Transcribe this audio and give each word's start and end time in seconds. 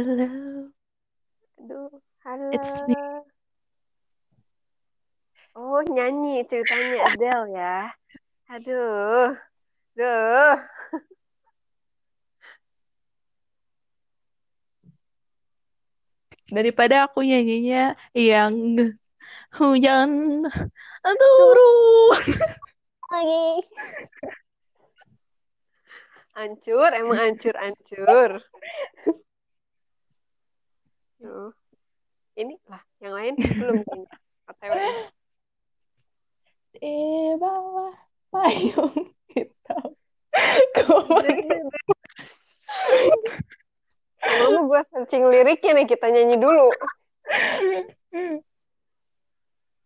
Hello. 0.00 0.72
Aduh, 1.60 1.92
halo. 2.24 2.48
It's 2.56 2.72
me. 2.88 2.96
Oh, 5.52 5.84
nyanyi 5.92 6.40
ceritanya 6.48 7.04
Adele 7.12 7.52
ya. 7.52 7.76
Aduh. 8.48 9.36
Duh. 9.92 10.56
Daripada 16.48 17.04
aku 17.04 17.20
nyanyinya 17.20 17.92
yang 18.16 18.56
hujan 19.52 20.48
turun. 21.04 22.16
Lagi. 23.12 23.48
Hancur, 26.32 26.88
emang 26.96 27.20
hancur-hancur. 27.20 28.40
Tuh. 31.20 31.52
Ini 32.40 32.56
lah, 32.64 32.82
yang 33.04 33.14
lain 33.14 33.34
belum. 33.60 33.84
OTW. 34.48 34.72
Di 36.80 36.94
bawah 37.36 37.94
payung 38.32 39.12
hitam. 39.36 39.92
Kemarin 40.72 41.68
Lama 44.20 44.60
gue 44.68 44.82
searching 44.88 45.26
liriknya 45.28 45.80
nih, 45.80 45.86
kita 45.88 46.06
nyanyi 46.12 46.36
dulu. 46.38 46.68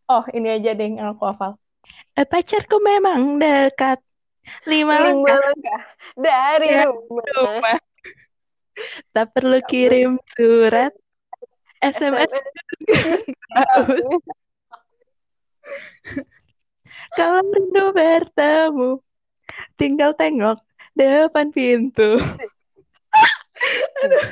Oh, 0.04 0.24
ini 0.36 0.48
aja 0.52 0.76
deh 0.76 0.84
yang 0.84 1.16
aku 1.16 1.24
hafal. 1.24 1.56
Eh, 2.14 2.26
pacarku 2.28 2.78
memang 2.78 3.40
dekat. 3.40 3.98
Lima 4.68 5.00
Lima 5.00 5.00
langkah 5.00 5.38
langkah 5.40 5.82
dari 6.20 6.68
dari 6.68 6.84
rumah. 6.84 7.24
rumah. 7.32 7.78
Tak 9.16 9.26
perlu 9.32 9.58
Tak 9.64 9.68
kirim 9.70 10.20
surat. 10.36 10.92
SMS. 11.84 12.30
Kalau 17.16 17.40
rindu 17.44 17.92
bertemu, 17.92 18.90
tinggal 19.76 20.16
tengok 20.16 20.58
depan 20.96 21.52
pintu. 21.52 22.18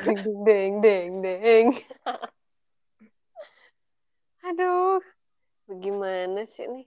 Deng, 0.03 0.43
deng, 0.43 0.73
deng, 0.83 1.11
deng. 1.23 1.67
Aduh, 4.43 4.99
bagaimana 5.69 6.43
sih 6.43 6.67
nih? 6.67 6.85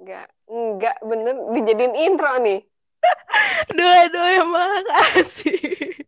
Nggak, 0.00 0.26
nggak 0.48 0.96
bener 1.04 1.34
dijadiin 1.52 1.94
intro 1.96 2.32
nih. 2.40 2.64
Dua-dua 3.76 4.42
makasih. 4.48 6.00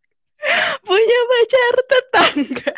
Punya 0.86 1.18
pacar 1.28 1.74
tetangga. 1.84 2.72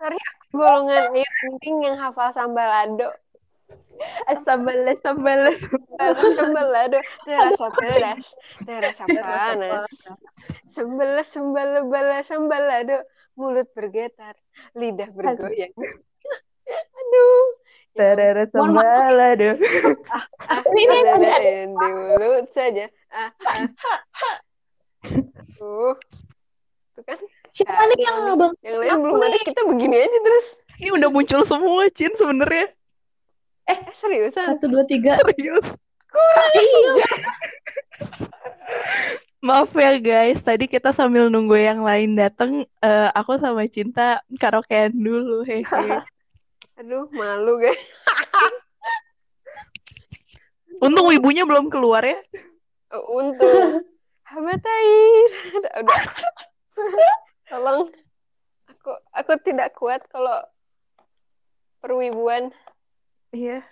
Sorry, 0.00 0.16
aku 0.16 0.44
golongan 0.56 1.12
air 1.12 1.32
penting 1.44 1.76
yang 1.84 1.96
hafal 2.00 2.32
sambalado. 2.32 3.12
Sambal 4.48 4.80
sambal. 5.04 5.52
Sambalado, 6.00 6.98
terasa 7.28 7.68
pedas, 7.76 8.32
terasa 8.64 9.04
panas. 9.04 9.92
Sembelas, 10.64 11.28
sembala, 11.28 11.84
bala, 11.84 12.24
sambalado. 12.24 13.04
Mulut 13.36 13.68
bergetar, 13.76 14.36
lidah 14.72 15.12
bergoyang. 15.12 15.72
Aduh. 16.70 17.44
Ya 17.98 18.14
maaf. 18.14 18.48
sambal 18.54 19.16
aduh. 19.18 19.54
Ah, 20.46 20.62
Ini 20.62 20.96
ada- 21.10 21.42
di 21.42 21.66
mulut 21.74 22.46
saja. 22.48 22.86
Ah, 23.10 23.34
ah. 23.44 23.66
Tuh. 25.58 25.98
Tuh 26.94 27.04
kan, 27.06 27.18
Siapa 27.50 27.82
nih 27.86 27.98
yang 28.02 28.34
abang? 28.34 28.52
yang 28.62 28.76
lain 28.78 28.90
Aku 28.90 29.00
belum 29.02 29.20
ada, 29.20 29.30
nih. 29.32 29.42
kita 29.46 29.62
begini 29.66 29.96
aja 29.98 30.18
terus. 30.20 30.46
Ini 30.78 30.88
udah 30.94 31.08
muncul 31.08 31.40
semua, 31.44 31.82
Cin, 31.92 32.12
sebenarnya. 32.14 32.66
Eh, 33.66 33.78
seriusan? 33.92 34.56
Satu 34.56 34.66
dua 34.66 34.82
tiga. 34.86 35.14
Serius. 35.18 35.66
Iya. 36.58 36.94
Maaf 39.40 39.72
ya 39.72 39.96
guys, 39.96 40.42
tadi 40.42 40.66
kita 40.66 40.92
sambil 40.92 41.32
nunggu 41.32 41.56
yang 41.56 41.80
lain 41.80 42.12
datang, 42.12 42.66
eh, 42.82 43.08
aku 43.14 43.38
sama 43.38 43.64
Cinta 43.66 44.20
karaokean 44.36 44.92
dulu, 44.92 45.46
hehe. 45.46 45.64
Aduh, 46.80 47.08
malu 47.10 47.56
guys. 47.56 47.78
Untung 50.80 51.12
ibunya 51.12 51.44
belum 51.44 51.68
keluar 51.68 52.00
ya. 52.02 52.16
Oh, 52.90 53.20
untung. 53.20 53.84
Habatain. 54.30 55.26
Udah, 55.56 55.72
udah. 55.84 56.00
Tolong. 57.50 57.90
Aku 58.70 58.92
aku 59.10 59.32
tidak 59.42 59.74
kuat 59.74 60.04
kalau 60.08 60.38
perwibuan. 61.82 62.54
Iya. 63.34 63.62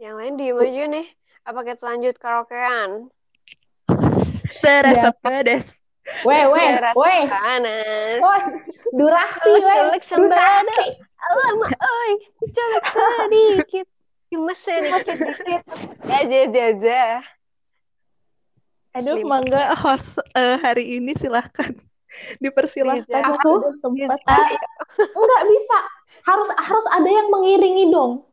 Yang 0.00 0.14
lain 0.16 0.34
diem 0.40 0.56
aja 0.56 0.84
nih. 0.88 1.06
Apa 1.44 1.60
kita 1.64 1.82
lanjut 1.84 2.16
karaokean? 2.16 3.12
Terasa 4.64 5.08
Ya. 5.08 5.12
pedas. 5.20 5.64
Weh, 6.24 6.44
weh, 6.48 6.70
weh. 6.96 7.22
panas. 7.28 8.20
Durasi, 8.90 9.52
weh. 9.60 9.76
colek 9.76 10.02
sembada. 10.02 10.64
Durasi. 10.64 10.88
Lama, 11.30 11.68
oi. 11.70 12.12
Colek 12.50 12.84
sedikit. 12.88 13.86
Cuma 14.32 14.52
sedikit. 14.56 15.16
Aja, 16.16 16.38
aja, 16.48 17.22
Aduh, 18.90 19.22
Slim. 19.22 19.26
mangga 19.30 19.70
host 19.78 20.18
eh, 20.34 20.56
hari 20.58 20.98
ini 20.98 21.14
silahkan 21.14 21.70
dipersilahkan 22.42 23.06
Riza. 23.06 23.38
Aku? 23.38 23.78
tempat. 23.78 24.18
Enggak 24.98 25.42
bisa. 25.46 25.78
Harus 26.26 26.48
harus 26.58 26.86
ada 26.90 27.06
yang 27.06 27.30
mengiringi 27.30 27.88
dong. 27.88 28.26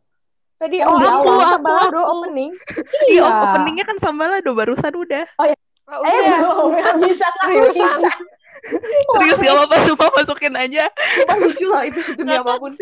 Tadi 0.58 0.82
Oh, 0.82 0.90
oh, 0.90 0.98
di 0.98 1.06
aku, 1.06 1.30
awal. 1.30 1.62
aku, 1.62 1.70
aku, 1.70 2.02
opening. 2.18 2.52
Iya. 3.06 3.22
Iya, 3.22 3.30
openingnya 3.30 3.86
kan 3.86 3.98
sambalado 4.02 4.52
barusan 4.58 4.94
udah. 4.98 5.26
Oh, 5.38 5.46
Eh, 5.46 5.54
udah. 5.94 6.38
belum. 6.42 6.68
Enggak 6.74 6.96
bisa. 7.06 7.26
nggak 7.30 7.46
Seriusan. 7.46 8.00
bisa. 8.02 8.12
Serius 9.14 9.38
gak 9.38 9.54
apa-apa, 9.54 9.76
sumpah 9.86 10.10
masukin 10.18 10.54
aja. 10.58 10.90
Sumpah 11.14 11.38
lucu 11.38 11.66
loh 11.70 11.84
itu 11.86 12.02
demi 12.18 12.34
apa 12.34 12.58
pun. 12.58 12.74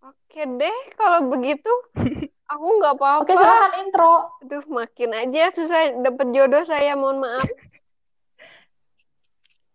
Oke 0.00 0.42
deh, 0.56 0.76
kalau 0.96 1.28
begitu 1.28 1.68
aku 2.48 2.66
nggak 2.80 2.94
apa-apa. 2.96 3.22
Oke, 3.22 3.32
silakan 3.36 3.72
intro. 3.84 4.14
Aduh, 4.42 4.64
makin 4.72 5.10
aja 5.12 5.42
susah 5.52 5.80
dapet 6.00 6.26
jodoh 6.32 6.64
saya, 6.64 6.96
mohon 6.96 7.20
maaf. 7.20 7.44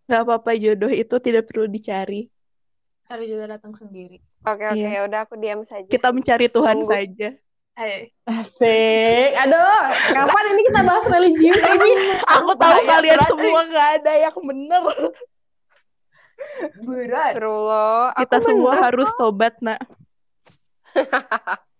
Gak 0.03 0.27
apa-apa, 0.27 0.59
jodoh 0.59 0.91
itu 0.91 1.15
tidak 1.23 1.47
perlu 1.47 1.63
dicari. 1.71 2.27
Hari 3.07 3.23
juga 3.23 3.55
datang 3.55 3.71
sendiri. 3.71 4.19
Oke, 4.43 4.67
oke, 4.67 4.75
Iya. 4.75 4.99
ya 4.99 5.01
udah 5.07 5.19
aku 5.23 5.39
diam 5.39 5.63
saja. 5.63 5.87
Kita 5.87 6.11
mencari 6.11 6.51
Tuhan 6.51 6.83
Tunggu. 6.83 6.91
saja. 6.91 7.29
Hai. 7.73 8.11
Asik. 8.27 9.29
Aduh, 9.47 9.81
kapan 10.11 10.43
ini 10.53 10.61
kita 10.67 10.81
bahas 10.83 11.05
religius 11.07 11.55
ini? 11.55 11.91
Aku 12.35 12.51
tahu 12.53 12.83
Bahaya 12.83 12.99
kalian 12.99 13.15
berat, 13.17 13.29
semua 13.31 13.61
gak 13.71 13.87
ada 14.03 14.13
yang 14.19 14.37
bener. 14.43 14.83
Berat. 16.83 17.33
Astagfirullah, 17.33 18.03
aku 18.13 18.19
Kita 18.27 18.37
semua 18.43 18.71
bener 18.75 18.83
harus 18.83 19.09
tobat, 19.15 19.53
nak. 19.63 19.79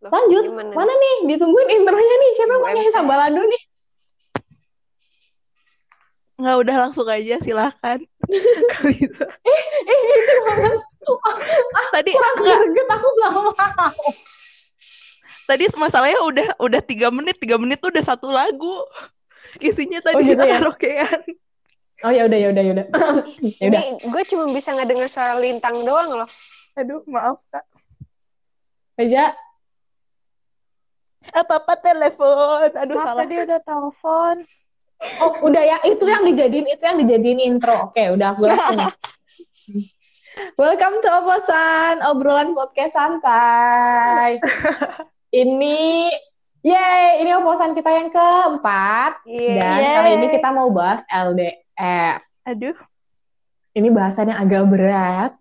Loh, 0.00 0.08
Lanjut. 0.08 0.42
gimana? 0.48 0.72
Mana 0.72 0.92
nih? 0.92 1.16
Ditungguin 1.28 1.68
intronya 1.70 2.14
nih. 2.16 2.30
Siapa 2.32 2.50
yang 2.50 2.62
mau 2.62 2.72
nyanyi 2.72 2.90
sambalado 2.90 3.42
nih? 3.44 3.62
Nggak 6.40 6.56
udah 6.56 6.76
langsung 6.80 7.04
aja, 7.04 7.36
silahkan. 7.38 7.98
Kalau 8.72 8.90
gitu. 8.96 9.24
Eh, 9.44 9.96
gitu 10.00 10.34
banget. 10.42 10.72
Tadi 11.90 12.10
Kurang 12.16 12.36
greget 12.40 12.88
aku 12.88 13.08
gak 13.18 13.30
mau. 13.34 13.50
tadi 15.44 15.64
masalahnya 15.74 16.20
udah 16.22 16.48
udah 16.56 16.80
tiga 16.80 17.10
menit, 17.10 17.36
tiga 17.36 17.58
menit 17.58 17.76
tuh 17.76 17.90
udah 17.90 18.04
satu 18.06 18.30
lagu. 18.30 18.86
Isinya 19.58 19.98
tadi 20.00 20.16
Oh, 20.16 20.22
gitu 20.22 20.38
kita 20.38 20.44
ya? 20.46 20.58
karaokean. 20.62 21.20
Oh 22.00 22.08
ya 22.08 22.24
udah 22.24 22.38
ya 22.38 22.48
udah 22.54 22.62
ya 22.64 22.72
udah. 22.72 22.86
Ya 23.60 23.66
udah. 23.68 23.82
Gue 24.00 24.22
cuma 24.24 24.48
bisa 24.48 24.72
ngedenger 24.72 25.10
suara 25.10 25.36
lintang 25.36 25.84
doang 25.84 26.24
loh. 26.24 26.28
Aduh, 26.72 27.04
maaf 27.04 27.42
kak. 27.52 27.66
Meja. 31.20 31.44
Apa-apa 31.44 31.74
telepon. 31.76 32.68
Aduh, 32.72 32.96
Maaf 32.96 33.04
salah. 33.04 33.20
tadi 33.24 33.34
udah 33.36 33.60
telepon. 33.60 34.36
Oh 35.16 35.32
udah 35.48 35.62
ya 35.64 35.76
itu 35.88 36.04
yang 36.04 36.28
dijadiin 36.28 36.66
itu 36.68 36.82
yang 36.84 36.98
dijadiin 37.00 37.40
intro. 37.40 37.88
Oke 37.88 38.12
udah 38.12 38.36
gue 38.36 38.48
langsung. 38.48 38.80
Welcome 40.60 41.04
to 41.04 41.08
Oposan, 41.10 42.00
obrolan 42.04 42.52
podcast 42.56 42.96
santai. 42.96 44.40
ini, 45.36 46.08
yay, 46.62 47.20
ini 47.20 47.30
oposan 47.36 47.76
kita 47.76 47.90
yang 47.92 48.08
keempat. 48.08 49.20
Iya. 49.24 49.56
Dan 49.56 49.80
Yeay. 49.80 49.94
kali 50.00 50.10
ini 50.16 50.26
kita 50.32 50.48
mau 50.52 50.68
bahas 50.72 51.04
LDR. 51.08 52.24
Aduh. 52.48 52.76
Ini 53.76 53.88
bahasannya 53.92 54.36
agak 54.36 54.64
berat. 54.68 55.32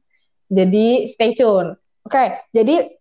Jadi 0.52 1.08
stay 1.08 1.31
tune. 1.36 1.76
Oke, 2.04 2.36
jadi 2.52 2.99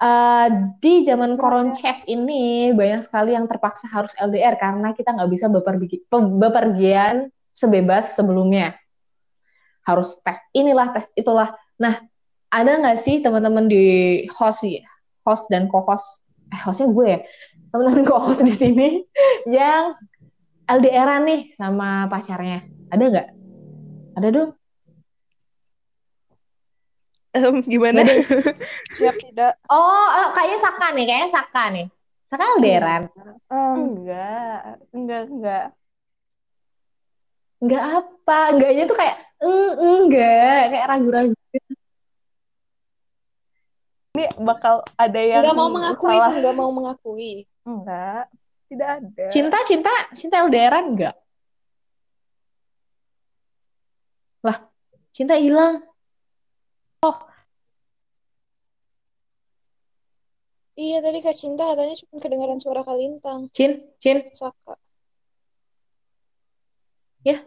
eh, 0.00 0.48
di 0.80 1.04
zaman 1.04 1.36
koronces 1.36 2.08
ini 2.08 2.72
banyak 2.72 3.04
sekali 3.04 3.36
yang 3.36 3.44
terpaksa 3.44 3.86
harus 3.92 4.12
LDR 4.16 4.56
karena 4.56 4.96
kita 4.96 5.12
nggak 5.12 5.30
bisa 5.30 5.46
bepergi- 5.52 6.02
pe- 6.08 6.34
bepergian 6.40 7.28
sebebas 7.52 8.16
sebelumnya. 8.16 8.74
Harus 9.84 10.16
tes 10.24 10.40
inilah, 10.56 10.92
tes 10.96 11.08
itulah. 11.16 11.52
Nah, 11.80 12.00
ada 12.50 12.80
nggak 12.80 12.98
sih 13.00 13.20
teman-teman 13.22 13.70
di 13.70 13.84
host 14.34 14.66
ya, 14.66 14.84
host 15.24 15.46
dan 15.52 15.70
co-host, 15.70 16.24
eh 16.50 16.60
hostnya 16.60 16.90
gue 16.90 17.06
ya, 17.06 17.20
teman-teman 17.70 18.04
co-host 18.08 18.42
di 18.42 18.54
sini 18.54 18.88
yang 19.46 19.94
LDR-an 20.66 21.26
nih 21.26 21.40
sama 21.54 22.06
pacarnya? 22.06 22.62
Ada 22.90 23.04
nggak? 23.06 23.28
Ada 24.18 24.28
dong. 24.30 24.59
Em, 27.30 27.62
gimana? 27.62 28.02
Nggak 28.02 28.18
Siap 28.96 29.14
tidak? 29.22 29.52
Oh, 29.70 30.06
eh, 30.18 30.28
kayaknya 30.34 30.58
Saka 30.58 30.86
nih, 30.90 31.04
kayaknya 31.06 31.30
Saka 31.30 31.62
nih. 31.70 31.86
Saka 32.26 32.44
LDRan. 32.58 33.02
Em, 33.50 33.76
Enggak, 33.78 34.60
enggak, 34.90 35.22
enggak. 35.30 35.66
Enggak 37.60 37.82
apa, 38.02 38.38
enggaknya 38.56 38.84
tuh 38.88 38.96
kayak 38.96 39.16
"Mm, 39.40 39.70
enggak, 39.78 40.60
kayak 40.72 40.86
ragu-ragu. 40.90 41.34
Ini 44.10 44.24
bakal 44.42 44.82
ada 44.98 45.20
yang 45.22 45.42
nggak 45.46 45.54
mau 45.54 45.70
mengakui 45.70 46.10
salah. 46.18 46.32
nggak 46.34 46.54
mau 46.56 46.70
mengakui. 46.74 47.32
Enggak, 47.62 48.24
tidak 48.66 48.88
ada. 48.98 49.24
Cinta, 49.30 49.58
cinta, 49.68 49.92
cinta 50.18 50.36
LDRan 50.42 50.84
enggak? 50.96 51.14
Lah, 54.40 54.58
cinta 55.12 55.36
hilang. 55.36 55.84
Iya 60.80 61.00
tadi 61.04 61.18
Kak 61.24 61.36
Cinta 61.36 61.64
katanya 61.64 61.96
cuma 62.04 62.16
kedengaran 62.20 62.60
suara 62.60 62.80
Kalintang. 62.84 63.48
Cin, 63.56 63.84
Cin. 64.00 64.24
Saka. 64.36 64.76
Ya. 67.24 67.44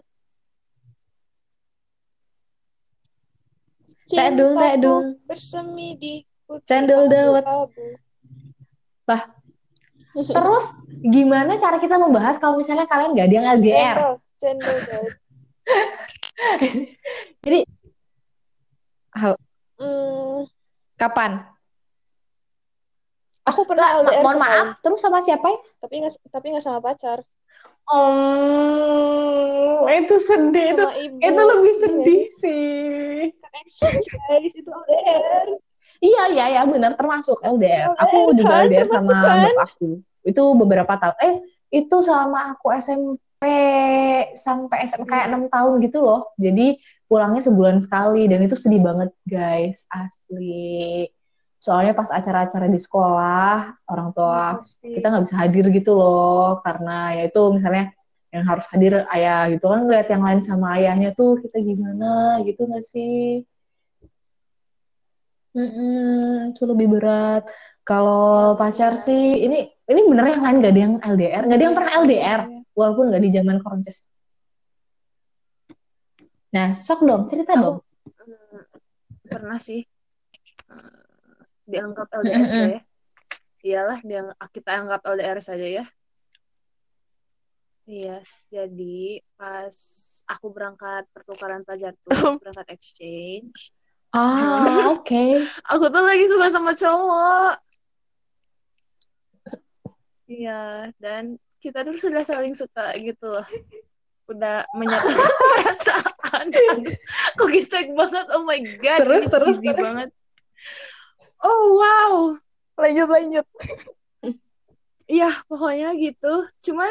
Tedung, 4.10 4.54
tedung. 4.54 5.18
bersemi 5.26 5.98
di 5.98 6.22
putih 6.46 6.66
Cendol 6.66 7.10
dawet. 7.10 7.42
abu-abu. 7.42 7.86
Terus 10.14 10.66
gimana 11.02 11.58
cara 11.58 11.82
kita 11.82 11.98
membahas 11.98 12.38
kalau 12.38 12.62
misalnya 12.62 12.86
kalian 12.86 13.18
gak 13.18 13.26
ada 13.30 13.34
yang 13.34 13.48
LDR? 13.58 13.98
Cendol, 13.98 14.18
cendol 14.38 14.78
dawet. 14.86 15.14
Jadi, 17.46 17.60
hal, 19.15 19.33
Hmm, 19.80 20.45
kapan? 20.98 21.31
aku 23.44 23.62
pernah 23.68 24.00
Ma- 24.00 24.00
LDR 24.07 24.24
mohon 24.24 24.38
maaf, 24.39 24.68
terus 24.80 25.00
sama 25.04 25.19
siapa 25.19 25.48
ya? 25.51 25.60
tapi 25.83 25.94
nggak 26.00 26.13
tapi 26.31 26.45
nggak 26.56 26.63
sama 26.63 26.80
pacar, 26.80 27.19
Oh, 27.92 29.83
itu 29.92 30.15
sedih, 30.24 30.71
itu 30.71 30.86
ibu. 31.04 31.19
itu 31.19 31.42
lebih 31.51 31.71
Sedih 31.75 31.83
sedih 31.83 32.21
sih. 32.39 32.39
sih? 32.39 33.31
Guys, 33.44 34.54
itu 34.56 34.69
LDR. 34.71 35.48
Iya, 36.04 36.24
iya, 36.31 36.45
ya, 36.59 36.62
benar 36.68 36.95
termasuk 36.95 37.39
LDR. 37.44 37.92
LDR 37.92 38.00
Aku 38.07 38.18
juga 38.36 38.54
kan, 38.56 38.63
LDR 38.68 38.88
termasuk 38.88 38.95
sama 38.95 39.13
kan? 39.19 39.38
bap 39.44 39.57
aku. 39.68 39.88
Itu 40.24 40.44
beberapa 40.56 40.94
tahun. 40.95 41.16
Eh, 41.19 41.33
itu 41.83 41.98
sama 42.04 42.39
aku 42.56 42.71
SMP 42.75 43.44
sampai 44.39 44.77
SM 44.88 45.04
kayak 45.04 45.27
enam 45.31 45.51
tahun 45.51 45.83
gitu 45.83 46.00
loh. 46.04 46.31
Jadi 46.39 46.80
pulangnya 47.08 47.42
sebulan 47.46 47.78
sekali 47.84 48.26
dan 48.32 48.40
itu 48.46 48.56
sedih 48.58 48.82
banget, 48.82 49.10
guys, 49.28 49.86
asli. 49.92 51.08
Soalnya 51.62 51.96
pas 51.96 52.12
acara-acara 52.12 52.68
di 52.68 52.80
sekolah, 52.80 53.72
orang 53.88 54.10
tua 54.12 54.60
Pasti. 54.60 55.00
kita 55.00 55.08
nggak 55.08 55.24
bisa 55.24 55.36
hadir 55.40 55.66
gitu 55.72 55.92
loh 55.96 56.60
karena 56.60 57.16
ya 57.16 57.24
itu 57.32 57.42
misalnya 57.56 57.96
yang 58.34 58.44
harus 58.50 58.66
hadir 58.74 59.06
ayah 59.14 59.46
gitu 59.54 59.70
kan 59.70 59.86
ngeliat 59.86 60.10
yang 60.10 60.26
lain 60.26 60.42
sama 60.42 60.82
ayahnya 60.82 61.14
tuh 61.14 61.38
kita 61.38 61.62
gimana 61.62 62.42
gitu 62.42 62.66
nggak 62.66 62.82
sih 62.82 63.46
Mm-mm, 65.54 66.58
itu 66.58 66.62
lebih 66.66 66.98
berat 66.98 67.46
kalau 67.86 68.58
pacar 68.58 68.98
sih 68.98 69.38
ini 69.46 69.70
ini 69.86 70.00
bener 70.10 70.34
yang 70.34 70.42
lain 70.42 70.58
gak 70.66 70.74
ada 70.74 70.82
yang 70.82 70.96
LDR 70.98 71.42
nggak 71.46 71.58
ada 71.62 71.66
yang 71.70 71.76
pernah 71.78 71.94
LDR 72.02 72.42
walaupun 72.74 73.04
nggak 73.14 73.22
di 73.22 73.30
zaman 73.38 73.58
koronces 73.62 74.10
nah 76.54 76.78
sok 76.78 77.00
dong 77.08 77.24
cerita 77.32 77.54
dong 77.58 77.78
Hmm, 78.24 78.64
pernah 79.28 79.60
sih 79.60 79.82
eh, 80.72 80.96
dianggap 81.68 82.08
LDR 82.24 82.40
Mm-mm. 82.48 82.68
ya. 82.72 82.80
Iyalah, 83.64 84.00
diang- 84.04 84.38
kita 84.52 84.72
anggap 84.80 85.02
LDR 85.08 85.40
saja 85.44 85.68
ya. 85.68 85.84
Iya, 87.84 88.24
jadi 88.48 89.20
pas 89.36 89.76
aku 90.24 90.48
berangkat 90.56 91.04
pertukaran 91.12 91.68
pelajar 91.68 91.92
tuh, 92.00 92.12
berangkat 92.40 92.68
exchange, 92.80 93.76
ah 94.16 94.88
oke 94.96 95.24
aku 95.68 95.86
tuh 95.92 96.04
lagi 96.04 96.26
suka 96.32 96.48
sama 96.48 96.72
cowok. 96.80 97.60
Iya, 100.32 100.88
dan 101.04 101.36
kita 101.60 101.84
tuh 101.84 101.96
sudah 102.00 102.24
saling 102.24 102.56
suka 102.56 102.96
gitu 103.04 103.26
loh. 103.28 103.44
Udah 104.30 104.64
menyatakan 104.74 105.30
perasaan. 105.52 106.46
Kok 107.38 107.48
gitu 107.52 107.75
banget? 107.94 108.25
Oh 108.34 108.44
my 108.48 108.60
god, 108.80 109.00
Terus, 109.04 109.24
terus, 109.30 109.58
terus. 109.60 109.75
banget. 109.75 110.10
Oh 111.44 111.75
wow. 111.75 112.14
Lanjut, 112.80 113.10
lanjut. 113.12 113.46
Iya, 115.06 115.30
pokoknya 115.46 115.94
gitu. 116.00 116.48
Cuman 116.64 116.90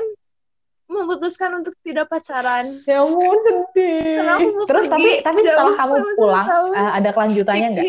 memutuskan 0.86 1.56
untuk 1.56 1.72
tidak 1.80 2.12
pacaran. 2.12 2.76
ya 2.84 3.00
ampun 3.00 3.38
sedih 3.40 4.20
mau 4.28 4.68
terus 4.68 4.92
tapi 4.92 5.24
tapi 5.24 5.40
setelah 5.40 5.72
jauh 5.72 5.76
kamu 5.80 5.94
pulang 6.20 6.44
tahun. 6.44 6.70
eh, 6.76 6.90
ada 7.00 7.10
kelanjutannya 7.16 7.68
nggak. 7.72 7.86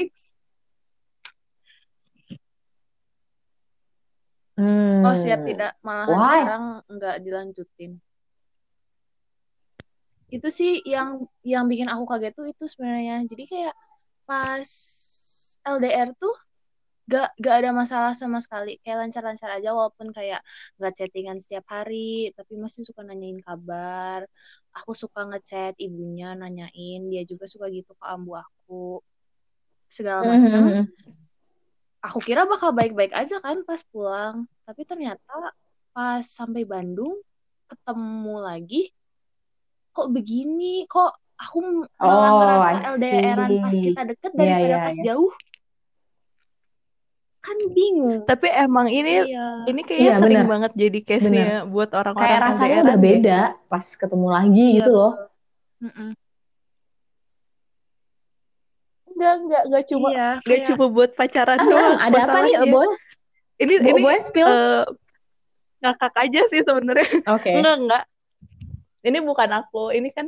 Hmm. 4.53 5.01
Oh 5.03 5.15
siap 5.17 5.43
tidak, 5.43 5.73
malahan 5.81 6.13
Why? 6.13 6.29
sekarang 6.29 6.63
nggak 6.87 7.15
dilanjutin. 7.25 7.91
Itu 10.33 10.47
sih 10.49 10.81
yang 10.93 11.29
yang 11.45 11.69
bikin 11.71 11.87
aku 11.93 12.03
kaget 12.09 12.33
tuh 12.33 12.45
itu 12.49 12.63
sebenarnya. 12.65 13.21
Jadi 13.29 13.43
kayak 13.51 13.75
pas 14.25 14.69
LDR 15.63 16.09
tuh 16.17 16.33
gak 17.11 17.35
gak 17.37 17.55
ada 17.61 17.69
masalah 17.75 18.11
sama 18.17 18.39
sekali, 18.39 18.79
kayak 18.81 18.97
lancar-lancar 19.07 19.49
aja 19.59 19.69
walaupun 19.75 20.09
kayak 20.15 20.39
nggak 20.79 20.93
chattingan 20.97 21.37
setiap 21.43 21.65
hari, 21.67 22.31
tapi 22.37 22.55
masih 22.57 22.81
suka 22.87 23.03
nanyain 23.03 23.39
kabar. 23.43 24.23
Aku 24.79 24.91
suka 24.97 25.27
ngechat 25.29 25.75
ibunya, 25.77 26.33
nanyain, 26.33 27.01
dia 27.11 27.23
juga 27.27 27.45
suka 27.45 27.67
gitu 27.69 27.91
ke 27.93 28.05
ambu 28.07 28.33
aku, 28.39 29.03
segala 29.91 30.21
macam. 30.33 30.61
Mhm. 30.71 30.85
aku 32.03 32.19
kira 32.19 32.43
bakal 32.43 32.75
baik-baik 32.75 33.15
aja 33.15 33.39
kan 33.39 33.63
pas 33.63 33.79
pulang 33.87 34.43
tapi 34.67 34.83
ternyata 34.83 35.55
pas 35.95 36.19
sampai 36.19 36.67
Bandung 36.67 37.15
ketemu 37.71 38.35
lagi 38.43 38.91
kok 39.93 40.07
begini 40.09 40.83
kok 40.89 41.11
aku 41.37 41.57
malah 41.61 41.93
Oh, 42.01 42.35
ngerasa 42.35 42.75
LDRan 42.97 43.51
pas 43.61 43.75
kita 43.75 44.01
deket 44.03 44.31
Iya, 44.33 44.37
daripada 44.37 44.65
iya, 44.67 44.77
pas 44.81 44.95
iya. 44.95 45.03
jauh 45.07 45.33
kan 47.43 47.57
bingung 47.75 48.23
Tapi 48.23 48.47
emang 48.49 48.87
ini 48.87 49.27
iya 49.27 49.45
ini 49.63 49.81
kayaknya 49.83 50.03
Iya, 50.03 50.15
sering 50.19 50.39
benar. 50.39 50.51
banget 50.51 50.71
jadi 50.73 50.99
case-nya 51.03 51.45
buat 51.67 51.89
orang-orang 51.91 52.23
kayak 52.23 52.39
rasanya 52.41 52.59
LDR-an 52.63 52.83
udah 52.83 52.97
deh. 52.97 53.03
beda 53.03 53.39
pas 53.67 53.85
ketemu 53.85 54.27
lagi 54.31 54.63
Iya, 54.63 54.77
gitu 54.79 54.91
loh 54.91 55.13
Mm-mm. 55.83 56.09
Enggak, 59.13 59.33
enggak, 59.39 59.61
enggak 59.69 59.83
cuma 59.91 60.07
iya 60.09 60.27
enggak 60.33 60.43
kayak 60.47 60.67
cuma 60.73 60.85
buat 60.89 61.11
pacaran 61.13 61.59
ah, 61.59 61.67
doang 61.69 61.97
ada 62.01 62.19
apa 62.23 62.37
nih. 62.41 62.53
Boy 62.65 62.87
Ini 63.61 63.75
Bo 63.77 63.87
ini 63.93 64.01
Boy 64.01 64.17
spill 64.25 64.47
eh, 64.49 64.83
ngakak 65.83 66.13
aja 66.17 66.41
sih 66.49 66.61
sebenarnya. 66.63 67.07
oke 67.27 67.51
Enggak, 67.51 67.75
enggak. 67.77 68.03
Ini 69.03 69.19
bukan 69.19 69.49
aku. 69.51 69.91
Ini 69.91 70.09
kan 70.15 70.27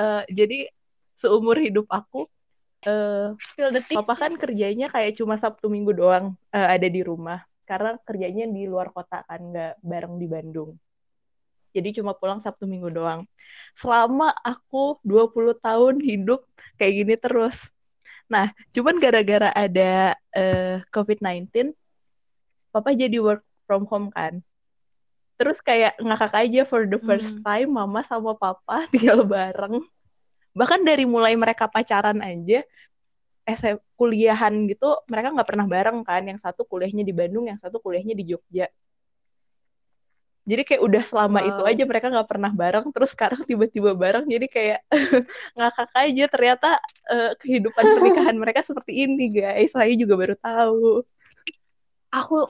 eh, 0.00 0.22
jadi 0.32 0.72
seumur 1.16 1.56
hidup 1.60 1.88
aku 1.88 2.28
tea 3.88 3.96
papa 3.98 4.14
kan 4.14 4.32
kerjanya 4.36 4.86
kayak 4.92 5.16
cuma 5.18 5.40
Sabtu 5.40 5.66
Minggu 5.66 5.96
doang 5.96 6.36
eh, 6.52 6.68
ada 6.76 6.86
di 6.86 7.00
rumah 7.02 7.42
karena 7.66 7.98
kerjanya 8.06 8.46
di 8.46 8.68
luar 8.68 8.94
kota 8.94 9.26
kan 9.26 9.42
nggak 9.42 9.82
bareng 9.82 10.16
di 10.22 10.26
Bandung. 10.30 10.70
Jadi 11.74 12.00
cuma 12.00 12.16
pulang 12.16 12.40
Sabtu 12.40 12.64
Minggu 12.64 12.88
doang. 12.88 13.26
Selama 13.76 14.32
aku 14.40 14.96
20 15.04 15.52
tahun 15.60 16.00
hidup 16.00 16.46
kayak 16.80 16.94
gini 17.04 17.14
terus. 17.20 17.58
Nah, 18.32 18.54
cuman 18.72 18.96
gara-gara 18.96 19.52
ada 19.52 20.16
eh, 20.32 20.80
COVID-19, 20.88 21.74
papa 22.72 22.96
jadi 22.96 23.20
work 23.20 23.44
from 23.68 23.84
home 23.90 24.08
kan. 24.14 24.40
Terus 25.36 25.60
kayak 25.60 26.00
ngakak 26.00 26.32
aja 26.34 26.60
for 26.64 26.88
the 26.88 26.96
first 27.00 27.36
Hmm. 27.36 27.44
time 27.44 27.70
mama 27.76 28.00
sama 28.04 28.32
papa 28.34 28.84
tinggal 28.92 29.22
bareng. 29.24 29.84
Bahkan 30.56 30.80
dari 30.82 31.04
mulai 31.04 31.36
mereka 31.36 31.68
pacaran 31.68 32.24
aja, 32.24 32.64
SM, 33.46 33.78
kuliahan 33.94 34.66
gitu 34.66 34.98
mereka 35.06 35.30
nggak 35.30 35.48
pernah 35.48 35.66
bareng 35.70 36.02
kan 36.02 36.22
yang 36.26 36.40
satu 36.42 36.66
kuliahnya 36.66 37.06
di 37.06 37.14
Bandung 37.14 37.46
yang 37.46 37.56
satu 37.62 37.78
kuliahnya 37.78 38.18
di 38.18 38.34
Jogja 38.34 38.66
jadi 40.46 40.62
kayak 40.62 40.82
udah 40.82 41.02
selama 41.06 41.42
itu 41.42 41.62
Wow. 41.62 41.70
aja 41.70 41.82
mereka 41.86 42.06
nggak 42.10 42.26
pernah 42.30 42.50
bareng 42.50 42.86
terus 42.94 43.10
sekarang 43.14 43.42
tiba-tiba 43.46 43.94
bareng 43.94 44.26
jadi 44.26 44.46
kayak 44.50 44.80
ngakak 45.58 45.90
aja 45.94 46.24
ternyata 46.26 46.68
eh, 47.06 47.32
kehidupan 47.38 47.84
pernikahan 47.86 48.36
mereka 48.42 48.60
seperti 48.66 49.06
ini 49.06 49.30
guys 49.30 49.70
saya 49.74 49.90
juga 49.94 50.14
baru 50.18 50.34
tahu 50.38 51.06
Aku 52.10 52.48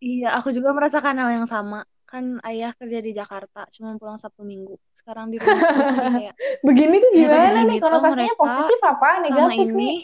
iya, 0.00 0.32
aku 0.38 0.48
juga 0.56 0.72
merasakan 0.72 1.14
hal 1.20 1.30
yang 1.42 1.46
sama. 1.46 1.84
Kan 2.12 2.24
ayah 2.44 2.76
kerja 2.76 3.00
di 3.00 3.10
Jakarta, 3.10 3.64
cuma 3.72 3.96
pulang 3.96 4.20
Sabtu 4.20 4.44
Minggu. 4.44 4.76
Sekarang 4.92 5.32
di 5.32 5.40
rumah 5.40 5.64
terus 5.64 5.88
kayak 5.88 6.34
Begini 6.68 6.94
tuh 7.00 7.10
Ternyata 7.10 7.32
gimana 7.32 7.48
begini 7.48 7.70
nih 7.72 7.78
konotasinya 7.80 8.34
positif 8.36 8.78
apa 8.84 9.08
sama 9.08 9.22
negatif 9.24 9.66
ini. 9.66 9.80
nih? 9.80 9.98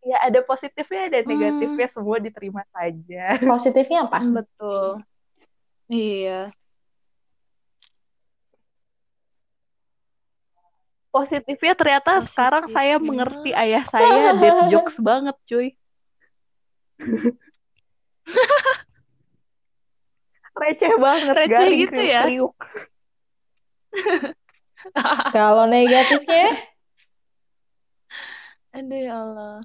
ya 0.00 0.16
ada 0.24 0.40
positifnya 0.40 1.00
ada 1.10 1.18
Hmm. 1.20 1.28
negatifnya 1.28 1.88
semua 1.92 2.16
diterima 2.16 2.62
saja 2.70 3.36
Positifnya 3.44 3.98
apa? 4.08 4.18
Betul. 4.40 5.02
Iya. 5.90 6.54
positifnya 11.08 11.72
ternyata 11.74 12.20
sekarang 12.22 12.68
saya 12.68 12.96
Positifnya. 12.96 13.08
mengerti 13.08 13.50
ayah 13.52 13.84
saya 13.88 14.36
dead 14.38 14.56
jokes 14.70 14.96
banget 15.00 15.34
cuy 15.44 15.68
receh 20.58 20.94
banget 20.98 21.34
Receh 21.38 21.50
garing 21.52 21.78
gitu 21.86 22.02
ya? 22.02 22.22
kriuk-kriuk. 22.26 22.54
Kalau 25.34 25.64
negatifnya 25.68 26.48
Aduh 28.76 29.00
ya 29.00 29.14
Allah. 29.24 29.56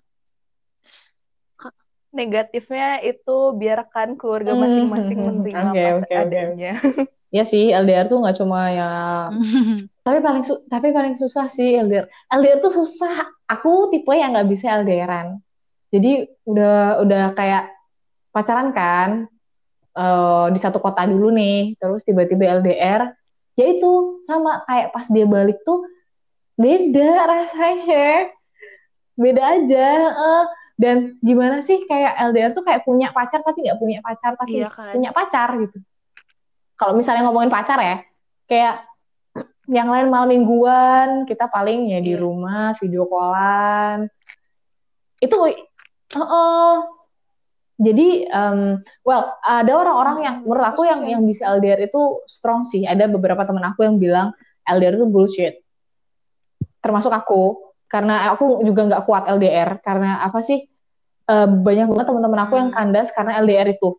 negatifnya 2.14 3.02
itu 3.02 3.38
biarkan 3.58 4.22
keluarga 4.22 4.54
Hmm, 4.54 4.62
masing-masing 4.62 5.20
menerima 5.28 5.70
apa 5.74 5.98
oke, 5.98 6.06
oke. 6.06 6.10
seadanya 6.14 6.74
ya 7.34 7.44
sih 7.50 7.74
LDR 7.74 8.06
tuh 8.06 8.22
nggak 8.22 8.38
cuma 8.38 8.70
ya 8.70 8.90
tapi 10.06 10.22
paling 10.22 10.46
su- 10.46 10.62
tapi 10.70 10.94
paling 10.94 11.16
susah 11.16 11.48
sih 11.48 11.80
LDR. 11.80 12.06
LDR 12.30 12.60
tuh 12.60 12.76
susah. 12.76 13.24
Aku 13.48 13.88
tipe 13.88 14.12
yang 14.12 14.36
nggak 14.36 14.52
bisa 14.52 14.84
LDRan. 14.84 15.40
Jadi 15.94 16.12
udah 16.44 17.06
udah 17.06 17.24
kayak 17.32 17.70
pacaran 18.34 18.74
kan 18.74 19.30
eh, 19.94 20.46
di 20.50 20.58
satu 20.58 20.82
kota 20.82 21.06
dulu 21.06 21.30
nih, 21.30 21.78
terus 21.78 22.02
tiba-tiba 22.02 22.50
LDR. 22.60 23.14
Ya 23.54 23.66
itu 23.70 24.18
sama 24.26 24.66
kayak 24.66 24.90
pas 24.90 25.06
dia 25.06 25.30
balik 25.30 25.62
tuh 25.62 25.86
beda 26.56 27.10
rasanya. 27.24 28.34
Beda 29.14 29.42
aja. 29.54 29.88
eh. 30.10 30.46
dan 30.74 31.22
gimana 31.22 31.62
sih 31.62 31.86
kayak 31.86 32.18
LDR 32.34 32.50
tuh 32.50 32.66
kayak 32.66 32.82
punya 32.82 33.14
pacar 33.14 33.46
tapi 33.46 33.62
nggak 33.62 33.78
punya 33.78 34.02
pacar 34.02 34.34
tapi 34.34 34.58
Iya 34.58 34.74
kan? 34.74 34.90
punya 34.90 35.14
pacar 35.14 35.54
gitu. 35.62 35.78
Kalau 36.74 36.98
misalnya 36.98 37.30
ngomongin 37.30 37.54
pacar 37.54 37.78
ya, 37.78 38.02
kayak 38.50 38.82
yang 39.70 39.88
lain 39.88 40.10
malam 40.10 40.34
mingguan, 40.34 41.30
kita 41.30 41.46
paling 41.46 41.94
ya 41.94 42.02
di 42.02 42.18
Iya. 42.18 42.26
rumah 42.26 42.74
video 42.82 43.06
callan. 43.06 44.10
Itu, 45.22 45.38
oh, 46.16 46.76
jadi, 47.76 48.30
em, 48.30 48.78
well, 49.02 49.34
ada 49.42 49.72
orang-orang 49.74 50.18
yang 50.22 50.36
menurut 50.46 50.66
aku 50.70 50.86
yang 50.86 51.02
yang 51.10 51.22
bisa 51.26 51.50
LDR 51.50 51.90
itu 51.90 52.22
strong 52.30 52.64
sih. 52.64 52.86
Ada 52.86 53.10
beberapa 53.10 53.42
teman 53.44 53.66
aku 53.66 53.82
yang 53.82 53.98
bilang 53.98 54.32
LDR 54.64 54.94
itu 54.96 55.10
bullshit. 55.10 55.58
Termasuk 56.80 57.10
aku, 57.10 57.58
karena 57.88 58.30
aku 58.30 58.62
juga 58.62 58.86
nggak 58.88 59.04
kuat 59.06 59.26
LDR. 59.28 59.82
Karena 59.82 60.22
apa 60.22 60.40
sih? 60.40 60.70
eh, 61.24 61.48
banyak 61.48 61.88
banget 61.88 62.06
teman-teman 62.12 62.40
aku 62.44 62.54
yang 62.60 62.68
Hmm. 62.68 62.76
kandas 62.76 63.08
karena 63.16 63.40
LDR 63.40 63.72
itu. 63.72 63.96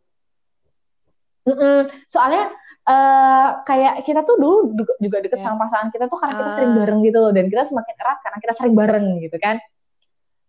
Mm-mm. 1.45 1.89
Soalnya 2.05 2.53
eh 2.85 3.49
kayak 3.65 4.05
kita 4.05 4.29
tuh 4.29 4.37
dulu 4.37 4.77
du- 4.77 4.99
juga 5.01 5.25
deket 5.25 5.41
Ya. 5.41 5.49
sama 5.49 5.65
pasangan 5.65 5.89
kita 5.89 6.05
tuh 6.05 6.21
karena 6.21 6.37
kita 6.37 6.51
sering 6.53 6.77
Ah. 6.77 6.85
bareng 6.85 7.01
gitu 7.01 7.17
loh 7.17 7.33
dan 7.33 7.49
kita 7.49 7.65
semakin 7.65 7.97
erat 7.97 8.19
karena 8.21 8.39
kita 8.45 8.53
sering 8.61 8.75
bareng 8.77 9.07
gitu 9.25 9.37
kan. 9.41 9.57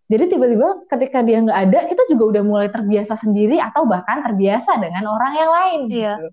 Jadi 0.05 0.23
tiba-tiba 0.29 0.85
ketika 0.85 1.25
dia 1.25 1.41
nggak 1.41 1.59
ada, 1.65 1.79
kita 1.89 2.03
juga 2.13 2.23
udah 2.37 2.43
mulai 2.45 2.67
terbiasa 2.69 3.17
sendiri 3.17 3.57
atau 3.57 3.89
bahkan 3.89 4.21
terbiasa 4.21 4.77
dengan 4.77 5.09
orang 5.09 5.33
yang 5.33 5.51
lain 5.51 5.79
Iya. 5.89 6.13
gitu. 6.21 6.25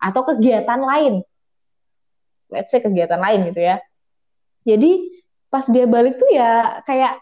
Atau 0.00 0.22
kegiatan 0.24 0.80
lain. 0.80 1.14
Let's 2.48 2.72
say 2.72 2.80
kegiatan 2.80 3.20
lain 3.20 3.52
gitu 3.52 3.60
ya. 3.60 3.76
Jadi 4.64 5.12
pas 5.48 5.64
dia 5.68 5.84
balik 5.84 6.16
tuh 6.16 6.28
ya 6.32 6.80
kayak 6.84 7.20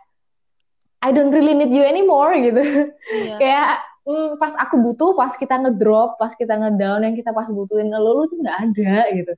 I 1.02 1.10
don't 1.14 1.30
really 1.30 1.54
need 1.54 1.70
you 1.70 1.82
anymore 1.82 2.34
gitu 2.34 2.58
Iya. 2.58 3.34
kayak 3.42 3.66
hmm, 4.06 4.28
pas 4.38 4.54
aku 4.58 4.82
butuh 4.82 5.14
pas 5.14 5.30
kita 5.34 5.54
ngedrop 5.62 6.18
pas 6.18 6.34
kita 6.34 6.54
ngedown 6.58 7.06
yang 7.06 7.14
kita 7.14 7.30
pas 7.30 7.46
butuhin 7.46 7.90
lo 7.90 8.22
lu 8.22 8.25
tuh 8.26 8.38
nggak 8.42 8.58
ada 8.70 9.10
gitu 9.14 9.32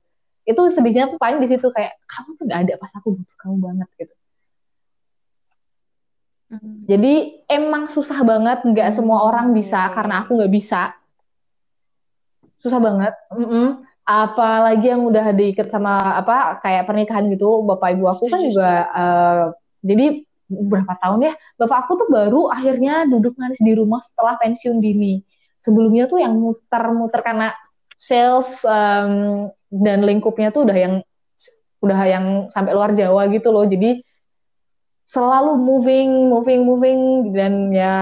itu 0.49 0.61
sedihnya 0.73 1.13
tuh 1.13 1.21
paling 1.21 1.37
di 1.37 1.45
situ 1.53 1.69
kayak 1.69 1.93
kamu 2.09 2.29
tuh 2.33 2.43
nggak 2.49 2.59
ada 2.65 2.73
pas 2.81 2.89
aku 2.97 3.13
butuh 3.13 3.35
kamu 3.37 3.55
banget 3.61 3.89
gitu 4.01 4.13
Hmm. 6.49 6.81
jadi 6.89 7.45
emang 7.45 7.93
susah 7.93 8.25
banget 8.25 8.65
nggak 8.65 8.89
semua 8.89 9.21
orang 9.29 9.53
bisa 9.53 9.85
karena 9.93 10.25
aku 10.25 10.33
nggak 10.33 10.49
bisa. 10.49 10.97
Susah 12.59 12.81
banget 12.81 13.13
Mm-mm. 13.31 13.85
apalagi 14.03 14.89
yang 14.89 15.05
udah 15.05 15.31
diikat 15.31 15.69
sama 15.69 16.17
apa 16.17 16.57
kayak 16.59 16.89
pernikahan 16.89 17.29
gitu 17.29 17.61
bapak 17.63 17.93
ibu 17.93 18.09
aku 18.09 18.25
kan 18.27 18.41
Setuju, 18.41 18.49
juga 18.51 18.73
eh, 18.89 19.43
jadi 19.85 20.05
berapa 20.49 20.93
tahun 20.97 21.29
ya 21.29 21.33
bapak 21.61 21.77
aku 21.85 21.91
tuh 22.01 22.09
baru 22.09 22.49
akhirnya 22.49 23.05
duduk 23.05 23.37
manis 23.37 23.61
di 23.61 23.77
rumah 23.77 24.01
setelah 24.01 24.35
pensiun 24.41 24.81
dini. 24.81 25.21
Sebelumnya 25.61 26.09
tuh 26.09 26.19
yang 26.23 26.33
muter-muter 26.33 27.21
karena 27.21 27.53
sales 27.93 28.65
em, 28.65 29.45
dan 29.69 30.01
lingkupnya 30.01 30.49
tuh 30.49 30.65
udah 30.65 30.77
yang 30.79 30.93
udah 31.79 31.99
yang 32.07 32.25
sampai 32.49 32.73
luar 32.73 32.91
Jawa 32.97 33.27
gitu 33.29 33.53
loh. 33.53 33.67
Jadi 33.67 34.01
selalu 35.09 35.57
moving 35.57 36.29
moving 36.29 36.61
moving 36.69 36.99
dan 37.33 37.73
ya 37.73 37.97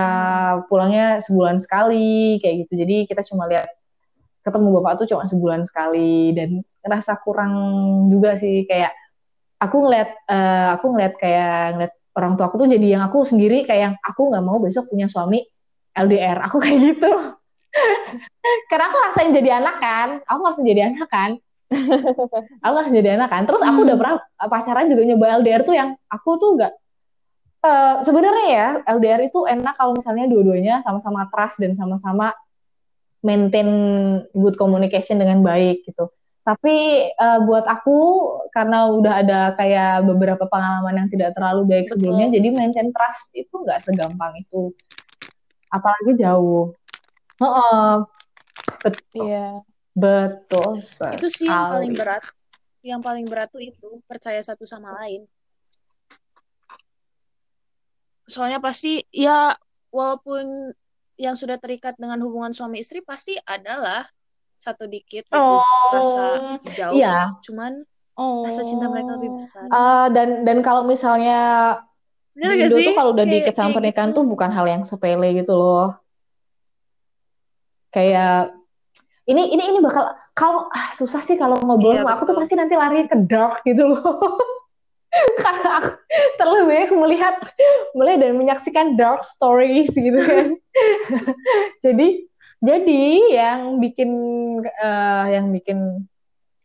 pulangnya 0.67 1.23
sebulan 1.23 1.63
sekali 1.63 2.35
kayak 2.43 2.67
gitu. 2.67 2.83
Jadi 2.83 3.07
kita 3.07 3.23
cuma 3.31 3.47
lihat 3.47 3.71
ketemu 4.43 4.79
bapak 4.79 4.99
tuh 4.99 5.07
cuma 5.15 5.23
sebulan 5.23 5.63
sekali 5.63 6.35
dan 6.35 6.67
ngerasa 6.83 7.23
kurang 7.23 7.55
juga 8.11 8.35
sih. 8.35 8.67
Kayak 8.67 8.91
aku 9.63 9.87
ngeliat 9.87 10.09
eh, 10.27 10.67
aku 10.75 10.85
ngeliat 10.91 11.13
kayak 11.15 11.79
ngeliat 11.79 11.93
orang 12.19 12.33
tua 12.35 12.45
aku 12.51 12.59
tuh 12.59 12.67
jadi 12.75 12.99
yang 12.99 13.03
aku 13.07 13.23
sendiri 13.23 13.63
kayak 13.63 13.81
yang 13.87 13.95
aku 14.03 14.27
nggak 14.27 14.43
mau 14.43 14.59
besok 14.59 14.91
punya 14.91 15.07
suami 15.07 15.47
LDR 15.95 16.43
aku 16.43 16.59
kayak 16.59 16.91
gitu. 16.91 17.11
Karena 18.69 18.91
aku 18.91 18.97
rasain 19.07 19.31
jadi 19.31 19.63
anak 19.63 19.79
kan. 19.79 20.09
Aku 20.27 20.43
ngerasain 20.43 20.67
jadi 20.67 20.81
anak 20.91 21.07
kan. 21.07 21.31
Aku 22.67 22.71
ngerasain 22.75 22.99
jadi 22.99 23.09
anak 23.15 23.31
kan. 23.31 23.41
Terus 23.47 23.63
aku 23.63 23.79
udah 23.87 23.95
pernah 23.95 24.19
pacaran 24.43 24.91
juga 24.91 25.07
nyoba 25.07 25.39
LDR 25.39 25.63
tuh 25.63 25.71
yang 25.71 25.95
aku 26.11 26.35
tuh 26.35 26.59
nggak 26.59 26.75
eh, 27.63 27.95
sebenarnya 28.05 28.45
ya 28.47 28.67
LDR 28.85 29.21
itu 29.25 29.45
enak 29.45 29.77
kalau 29.77 29.97
misalnya 29.97 30.29
dua-duanya 30.29 30.81
sama-sama 30.85 31.25
trust 31.33 31.57
dan 31.61 31.73
sama-sama 31.73 32.33
maintain 33.25 33.67
good 34.37 34.55
communication 34.55 35.17
dengan 35.17 35.41
baik 35.41 35.83
gitu. 35.83 36.09
Tapi 36.47 37.09
eh, 37.11 37.39
buat 37.43 37.67
aku 37.67 37.99
karena 38.55 38.87
udah 38.87 39.13
ada 39.19 39.39
kayak 39.59 40.07
beberapa 40.07 40.47
pengalaman 40.47 41.03
yang 41.05 41.09
tidak 41.11 41.35
terlalu 41.35 41.67
baik 41.67 41.85
Betul. 41.91 41.99
sebelumnya, 41.99 42.27
jadi 42.31 42.47
maintain 42.55 42.89
trust 42.95 43.35
itu 43.35 43.51
nggak 43.51 43.83
segampang 43.83 44.31
itu. 44.39 44.71
Apalagi 45.67 46.15
jauh. 46.15 46.71
Heeh. 47.37 47.91
betul, 48.81 49.27
Iya. 49.27 49.47
betul 49.93 50.79
Itu 51.19 51.27
sih 51.27 51.51
yang 51.51 51.67
paling 51.69 51.93
berat. 51.93 52.23
Yang 52.85 53.01
paling 53.03 53.25
berat 53.27 53.49
tuh 53.51 53.59
itu 53.59 53.99
percaya 54.07 54.39
satu 54.39 54.63
sama 54.63 54.95
lain. 55.03 55.27
Soalnya 58.27 58.59
pasti 58.59 59.01
ya 59.09 59.55
walaupun 59.89 60.75
yang 61.15 61.33
sudah 61.33 61.57
terikat 61.57 61.95
dengan 61.95 62.19
hubungan 62.21 62.51
suami 62.51 62.77
istri 62.77 63.01
pasti 63.01 63.33
adalah 63.41 64.05
satu 64.53 64.85
dikit 64.85 65.25
gitu 65.25 65.33
Oh, 65.33 65.63
rasa 65.89 66.23
jauh. 66.75 66.93
iya. 66.93 67.33
Cuman 67.41 67.81
Oh. 68.13 68.41
rasa 68.43 68.61
cinta 68.61 68.85
mereka 68.85 69.15
lebih 69.15 69.33
besar. 69.33 69.65
Eh, 69.65 70.07
dan 70.11 70.41
dan 70.43 70.57
kalau 70.59 70.81
misalnya 70.83 71.39
Bener 72.33 72.53
gak 72.59 72.69
sih? 72.69 72.85
tuh 72.85 72.93
kalau 72.93 73.13
udah 73.13 73.23
Kayak- 73.23 73.33
diikat 73.33 73.53
sama 73.53 73.65
kayak 73.65 73.75
pernikahan 73.77 74.09
gitu. 74.09 74.17
tuh 74.17 74.25
bukan 74.25 74.49
hal 74.51 74.65
yang 74.67 74.83
sepele 74.83 75.27
gitu 75.33 75.53
loh. 75.53 75.87
Kayak 77.89 78.53
ini 79.25 79.53
ini 79.53 79.63
ini 79.69 79.79
bakal 79.79 80.05
kalau 80.33 80.69
ah, 80.69 80.89
susah 80.93 81.21
sih 81.21 81.35
kalau 81.35 81.57
ngobrol 81.61 81.97
Iya, 81.97 82.05
aku 82.05 82.25
tuh 82.25 82.35
pasti 82.35 82.53
nanti 82.53 82.73
lari 82.73 83.05
ke 83.05 83.17
dark 83.25 83.61
gitu 83.63 83.85
loh. 83.95 84.01
Karena 85.43 85.69
aku 85.81 85.89
terlalu 86.37 86.63
banyak 86.67 86.91
melihat 86.93 87.35
melihat 87.95 88.19
dan 88.27 88.33
menyaksikan 88.35 88.87
dark 88.99 89.23
stories 89.23 89.89
gitu 89.95 90.19
kan. 90.19 90.55
jadi 91.85 92.07
jadi 92.57 93.03
yang 93.31 93.59
bikin 93.77 94.11
eh, 94.65 95.25
yang 95.37 95.53
bikin 95.53 96.05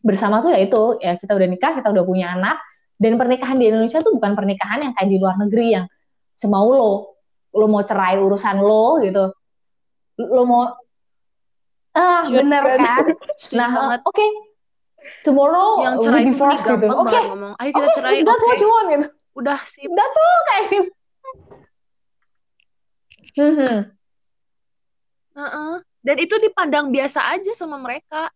bersama 0.03 0.43
tuh 0.43 0.51
ya 0.51 0.61
itu 0.65 0.99
ya 0.99 1.15
kita 1.21 1.33
udah 1.39 1.49
nikah 1.49 1.73
kita 1.79 1.89
udah 1.93 2.05
punya 2.05 2.35
anak 2.35 2.59
Dan 3.03 3.19
pernikahan 3.19 3.59
di 3.59 3.67
Indonesia 3.67 3.99
tuh 3.99 4.15
bukan 4.15 4.39
pernikahan 4.39 4.79
yang 4.87 4.95
kayak 4.95 5.11
di 5.11 5.19
luar 5.19 5.35
negeri 5.35 5.75
yang 5.75 5.91
semau 6.31 6.71
lo, 6.71 6.93
lo 7.51 7.67
mau 7.67 7.83
cerai 7.83 8.15
urusan 8.15 8.63
lo 8.63 9.03
gitu, 9.03 9.27
lo 10.23 10.43
mau 10.47 10.71
ah 11.99 12.23
Iya, 12.31 12.37
bener 12.41 12.63
kan? 12.63 12.79
kan? 12.79 13.05
Setuju 13.35 13.59
Nah, 13.59 13.99
oke, 14.01 14.27
tomorrow 15.23 15.83
yang 15.83 15.97
cerai 16.03 16.23
pun 16.27 16.33
divorce 16.35 16.63
gitu. 16.67 16.87
Oke, 16.89 17.07
banget 17.07 17.25
ngomong. 17.31 17.53
Ayo 17.59 17.71
kita 17.75 17.87
oke, 17.87 17.95
cerai. 17.97 18.19
that's 18.23 18.43
Oke. 18.43 18.49
what 18.49 18.59
you 18.59 18.69
want 18.71 18.89
gitu. 18.91 19.07
Udah 19.39 19.59
sip. 19.65 19.91
That's 19.93 20.17
all 20.19 20.41
kayak 20.49 20.65
gitu. 20.73 20.91
Mhm. 23.33 23.79
Heeh. 25.33 25.75
Dan 26.03 26.17
itu 26.19 26.35
dipandang 26.43 26.91
biasa 26.93 27.33
aja 27.33 27.53
sama 27.55 27.79
mereka 27.81 28.29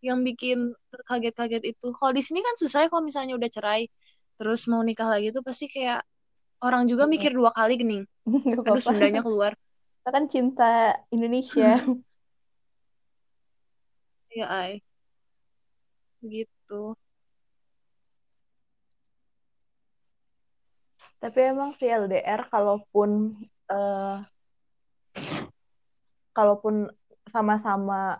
yang 0.00 0.24
bikin 0.24 0.72
kaget-kaget 1.06 1.76
itu. 1.76 1.86
Kalau 1.92 2.12
di 2.16 2.22
sini 2.24 2.40
kan 2.40 2.56
susah 2.56 2.84
ya 2.84 2.88
kalau 2.88 3.04
misalnya 3.04 3.36
udah 3.36 3.50
cerai 3.52 3.86
terus 4.40 4.64
mau 4.72 4.80
nikah 4.80 5.04
lagi 5.04 5.28
tuh 5.36 5.44
pasti 5.44 5.68
kayak 5.68 6.00
orang 6.64 6.88
juga 6.88 7.04
mikir 7.04 7.36
dua 7.36 7.52
kali 7.52 7.76
gening. 7.76 8.08
Aduh 8.26 8.64
apa-apa. 8.64 8.80
Sundanya 8.80 9.20
keluar. 9.20 9.52
Kita 10.00 10.10
kan 10.10 10.24
cinta 10.32 10.96
Indonesia. 11.12 11.78
Ya 14.30 14.46
ay. 14.46 14.78
Gitu. 16.20 16.96
Tapi 21.20 21.38
emang 21.52 21.76
si 21.76 21.84
LDR 21.84 22.48
kalaupun 22.48 23.36
eh, 23.68 24.16
kalaupun 26.32 26.88
sama-sama 27.28 28.16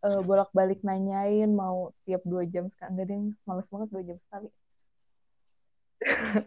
eh, 0.00 0.20
bolak-balik 0.24 0.80
nanyain 0.80 1.52
mau 1.52 1.92
tiap 2.08 2.24
dua 2.24 2.48
jam 2.48 2.72
sekali, 2.72 2.88
enggak 2.96 3.06
deh, 3.12 3.20
males 3.44 3.68
banget 3.68 3.88
dua 3.92 4.02
jam 4.04 4.18
sekali. 4.28 4.48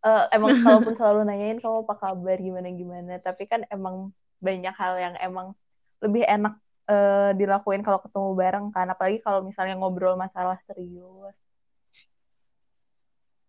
Eh, 0.00 0.24
emang 0.32 0.56
kalaupun 0.64 0.96
selalu 0.96 1.28
nanyain 1.28 1.60
kamu 1.60 1.84
apa 1.84 1.94
kabar 2.00 2.40
gimana 2.40 2.72
gimana, 2.72 3.20
tapi 3.20 3.44
kan 3.44 3.68
emang 3.68 4.16
banyak 4.40 4.72
hal 4.72 4.96
yang 4.96 5.14
emang 5.20 5.52
lebih 6.00 6.24
enak 6.24 6.56
eh, 6.90 7.30
dilakuin 7.40 7.82
kalau 7.86 8.00
ketemu 8.04 8.30
bareng 8.40 8.66
kan, 8.74 8.86
apalagi 8.92 9.18
kalau 9.24 9.40
misalnya 9.48 9.74
ngobrol 9.78 10.14
masalah 10.18 10.58
serius. 10.66 11.34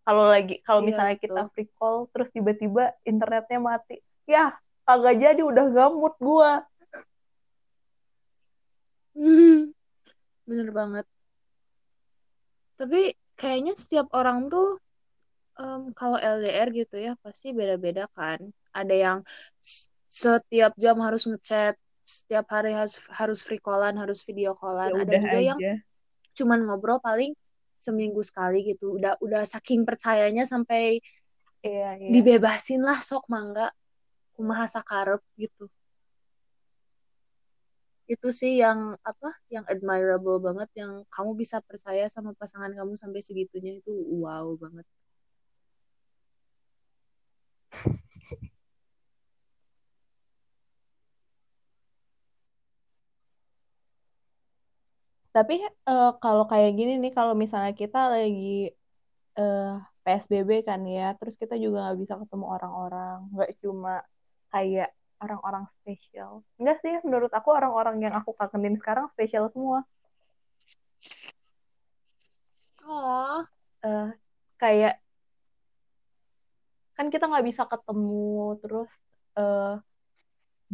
Kalau 0.02 0.24
lagi 0.26 0.58
kalau 0.66 0.82
Iya, 0.82 0.88
misalnya 0.90 1.16
kita 1.18 1.40
free 1.54 1.70
call 1.78 2.10
terus 2.10 2.28
tiba-tiba 2.34 2.90
internetnya 3.06 3.58
mati, 3.62 3.96
ya 4.26 4.50
kagak 4.86 5.16
jadi 5.22 5.42
udah 5.46 5.66
gamut 5.70 6.14
gua. 6.18 6.52
Bener 10.48 10.68
banget. 10.74 11.06
Tapi 12.78 13.14
kayaknya 13.38 13.72
setiap 13.78 14.10
orang 14.18 14.50
tuh 14.50 14.82
em, 15.60 15.94
kalau 15.98 16.18
LDR 16.18 16.68
gitu 16.74 16.96
ya 16.98 17.12
pasti 17.22 17.54
beda-beda 17.54 18.10
kan. 18.18 18.40
Ada 18.74 18.94
yang 18.94 19.18
setiap 20.10 20.72
jam 20.82 20.96
harus 21.06 21.22
ngechat, 21.30 21.74
setiap 22.02 22.50
hari 22.50 22.74
harus 22.74 22.98
harus 23.14 23.40
free 23.46 23.62
callan, 23.62 23.94
harus 23.98 24.26
video 24.26 24.52
callan. 24.58 24.90
Ya 24.92 25.02
Ada 25.06 25.16
juga 25.22 25.38
yang 25.38 25.58
aja. 25.58 25.72
cuman 26.34 26.58
ngobrol 26.66 26.98
paling 26.98 27.32
seminggu 27.78 28.20
sekali 28.26 28.62
gitu. 28.66 28.98
Udah 28.98 29.14
udah 29.22 29.42
saking 29.46 29.86
percayanya 29.86 30.44
sampai 30.46 30.98
Iya, 31.62 31.94
iya. 31.94 32.10
dibebasin 32.10 32.82
lah 32.82 32.98
sok 32.98 33.30
mangga 33.30 33.70
kumaha 34.34 34.66
sakarep 34.66 35.22
gitu. 35.38 35.70
Itu 38.10 38.34
sih 38.34 38.58
yang 38.58 38.98
apa? 39.06 39.30
Yang 39.46 39.64
admirable 39.78 40.42
banget 40.42 40.68
yang 40.74 41.06
kamu 41.06 41.38
bisa 41.38 41.62
percaya 41.62 42.10
sama 42.10 42.34
pasangan 42.34 42.74
kamu 42.74 42.98
sampai 42.98 43.22
segitunya 43.22 43.78
itu 43.78 43.94
wow 44.18 44.58
banget. 44.58 44.86
Tapi 55.36 55.54
eh, 55.64 56.10
kalau 56.22 56.44
kayak 56.52 56.70
gini 56.78 56.92
nih, 57.02 57.12
kalau 57.18 57.34
misalnya 57.42 57.72
kita 57.82 57.98
lagi 58.12 58.72
eh, 59.38 59.64
PSBB 60.04 60.50
kan 60.68 60.80
ya, 60.96 61.14
terus 61.18 61.34
kita 61.42 61.54
juga 61.64 61.76
nggak 61.88 61.98
bisa 62.02 62.14
ketemu 62.20 62.46
orang-orang, 62.54 63.16
nggak 63.32 63.50
cuma 63.62 63.90
kayak 64.52 64.88
orang-orang 65.22 65.64
spesial. 65.80 66.32
Enggak 66.58 66.76
sih, 66.82 66.94
menurut 67.06 67.32
aku 67.38 67.48
orang-orang 67.58 67.96
yang 68.04 68.14
aku 68.20 68.30
kangenin 68.38 68.76
sekarang 68.80 69.06
spesial 69.14 69.48
semua. 69.54 69.80
Oh, 72.86 73.42
Eh, 73.82 74.08
kayak 74.60 74.94
kan 76.96 77.06
kita 77.12 77.24
nggak 77.30 77.46
bisa 77.50 77.62
ketemu, 77.72 78.58
terus 78.62 78.90
eh, 79.38 79.74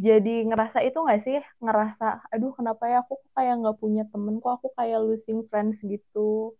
jadi 0.05 0.33
ngerasa 0.47 0.79
itu 0.87 0.97
nggak 1.03 1.21
sih? 1.27 1.37
Ngerasa, 1.65 2.05
aduh 2.33 2.51
kenapa 2.57 2.83
ya 2.91 2.97
aku 3.03 3.13
kayak 3.35 3.53
nggak 3.59 3.77
punya 3.83 4.03
temen, 4.11 4.35
kok 4.43 4.53
aku 4.57 4.67
kayak 4.79 4.99
losing 5.05 5.39
friends 5.49 5.77
gitu. 5.83 6.55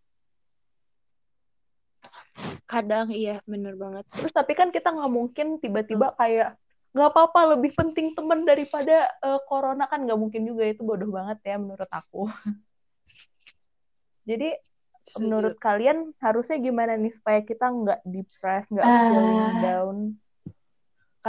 kadang 2.69 3.09
iya 3.09 3.41
bener 3.49 3.73
banget. 3.73 4.05
Terus 4.13 4.29
tapi 4.29 4.53
kan 4.53 4.69
kita 4.69 4.93
nggak 4.93 5.11
mungkin 5.11 5.57
tiba-tiba 5.57 6.13
kayak 6.15 6.53
nggak 6.93 7.09
apa-apa 7.13 7.57
lebih 7.57 7.73
penting 7.73 8.13
temen 8.17 8.45
daripada 8.45 9.09
eh, 9.25 9.41
corona 9.49 9.89
kan 9.89 10.05
nggak 10.05 10.19
mungkin 10.19 10.45
juga 10.45 10.69
itu 10.69 10.81
bodoh 10.85 11.09
banget 11.09 11.41
ya 11.45 11.55
menurut 11.57 11.89
aku. 11.89 12.29
Jadi 14.29 14.53
Setuju. 15.01 15.21
menurut 15.25 15.55
kalian 15.57 16.13
harusnya 16.21 16.61
gimana 16.61 16.93
nih 16.93 17.13
supaya 17.17 17.41
kita 17.41 17.65
nggak 17.65 17.99
depressed, 18.05 18.69
nggak 18.69 18.85
Ah. 18.85 19.01
feeling 19.09 19.45
down 19.65 19.97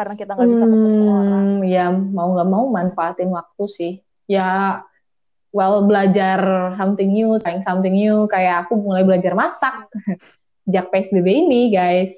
karena 0.01 0.17
kita 0.17 0.33
nggak 0.33 0.49
bisa 0.49 0.65
ketemu 0.65 1.05
orang. 1.13 1.45
Hmm, 1.45 1.59
ya 1.69 1.85
mau 1.93 2.29
nggak 2.33 2.49
mau 2.49 2.65
manfaatin 2.73 3.29
waktu 3.29 3.65
sih. 3.69 3.93
Ya, 4.25 4.81
well 5.53 5.85
belajar 5.85 6.73
something 6.81 7.13
new, 7.13 7.37
trying 7.45 7.61
something 7.61 7.93
new. 7.93 8.25
Kayak 8.33 8.65
aku 8.65 8.81
mulai 8.81 9.05
belajar 9.05 9.37
masak 9.37 9.93
sejak 10.65 10.89
PSBB 10.89 11.29
ini, 11.45 11.69
guys. 11.69 12.17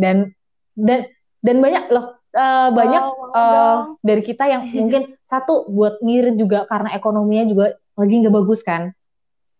Dan 0.00 0.32
dan 0.72 1.04
dan 1.44 1.60
banyak 1.60 1.92
loh, 1.92 2.16
eh, 2.32 2.68
banyak 2.72 3.04
Wow, 3.04 3.36
dong. 3.36 3.80
dari 4.00 4.22
kita 4.24 4.48
yang 4.48 4.64
mungkin 4.64 5.14
satu 5.28 5.68
buat 5.68 6.00
ngirit 6.00 6.40
juga 6.40 6.64
karena 6.64 6.96
ekonominya 6.96 7.44
juga 7.44 7.66
lagi 8.00 8.14
nggak 8.16 8.32
bagus 8.34 8.64
kan. 8.64 8.96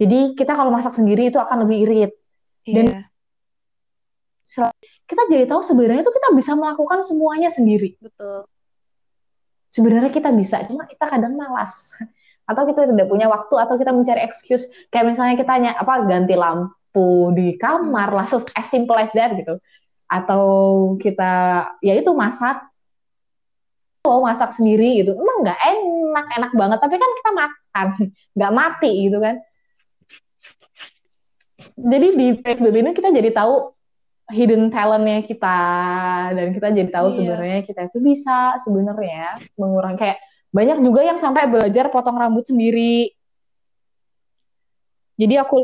Jadi 0.00 0.32
kita 0.32 0.56
kalau 0.56 0.72
masak 0.72 0.96
sendiri 0.96 1.28
itu 1.28 1.36
akan 1.36 1.68
lebih 1.68 1.78
irit. 1.84 2.12
Dan 2.64 2.86
Iya. 2.88 3.00
Kita 5.10 5.26
jadi 5.26 5.44
tahu 5.50 5.60
sebenarnya 5.66 6.06
itu 6.06 6.12
kita 6.14 6.28
bisa 6.38 6.54
melakukan 6.54 7.02
semuanya 7.02 7.50
sendiri. 7.50 7.98
Betul. 7.98 8.46
sebenarnya 9.70 10.10
kita 10.10 10.30
bisa, 10.34 10.66
cuma 10.66 10.82
kita 10.86 11.06
kadang 11.06 11.34
malas. 11.38 11.94
Atau 12.50 12.66
kita 12.66 12.82
tidak 12.90 13.06
punya 13.06 13.30
waktu, 13.30 13.54
atau 13.62 13.78
kita 13.78 13.94
mencari 13.94 14.26
excuse. 14.26 14.66
Kayak 14.90 15.14
misalnya 15.14 15.38
kita 15.38 15.52
ny- 15.62 15.78
apa 15.78 16.02
ganti 16.02 16.34
lampu 16.34 17.30
di 17.30 17.54
kamar 17.54 18.10
lah, 18.10 18.26
ses- 18.26 18.50
as 18.58 18.66
simple 18.66 18.98
as 18.98 19.14
that 19.14 19.30
gitu. 19.38 19.54
Atau 20.10 20.42
kita, 20.98 21.30
ya 21.78 21.94
itu 21.94 22.10
masak, 22.10 22.58
oh 24.02 24.18
masak 24.26 24.50
sendiri 24.58 24.98
gitu. 24.98 25.14
Emang 25.14 25.46
nggak 25.46 25.60
enak, 25.62 26.26
enak 26.42 26.52
banget. 26.58 26.78
Tapi 26.82 26.94
kan 26.98 27.10
kita 27.22 27.30
makan, 27.38 27.86
nggak 28.34 28.52
mati 28.58 28.90
gitu 29.06 29.18
kan. 29.22 29.36
Jadi 31.78 32.06
di 32.18 32.26
PSBB 32.34 32.76
ini 32.82 32.90
kita 32.98 33.14
jadi 33.14 33.30
tahu 33.30 33.78
hidden 34.30 34.70
talentnya 34.70 35.20
kita 35.22 35.58
dan 36.32 36.46
kita 36.50 36.66
jadi 36.70 36.90
tahu 36.90 37.08
Iya. 37.08 37.16
sebenarnya 37.16 37.58
kita 37.62 37.80
itu 37.86 37.98
bisa 38.00 38.54
sebenarnya 38.58 39.44
mengurangi 39.54 39.98
kayak 39.98 40.18
banyak 40.50 40.78
juga 40.80 41.00
yang 41.04 41.18
sampai 41.18 41.46
belajar 41.46 41.90
potong 41.90 42.18
rambut 42.18 42.42
sendiri. 42.42 43.14
Jadi 45.14 45.34
aku 45.36 45.58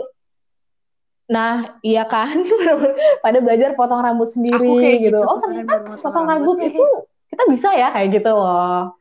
nah 1.26 1.74
iya 1.82 2.06
kan 2.06 2.38
pada 3.24 3.38
belajar 3.42 3.74
potong 3.74 3.98
rambut 3.98 4.30
sendiri 4.30 4.62
Aku 4.62 4.78
kayak 4.78 4.98
gitu. 5.10 5.18
gitu 5.18 5.26
Oh 5.26 5.42
ternyata 5.42 5.74
potong 5.98 6.22
rambut. 6.22 6.54
rambut 6.54 6.58
itu 6.62 6.84
kita 7.30 7.42
bisa 7.50 7.68
ya 7.74 7.90
kayak 7.90 8.08
gitu 8.14 8.30
loh. 8.30 8.94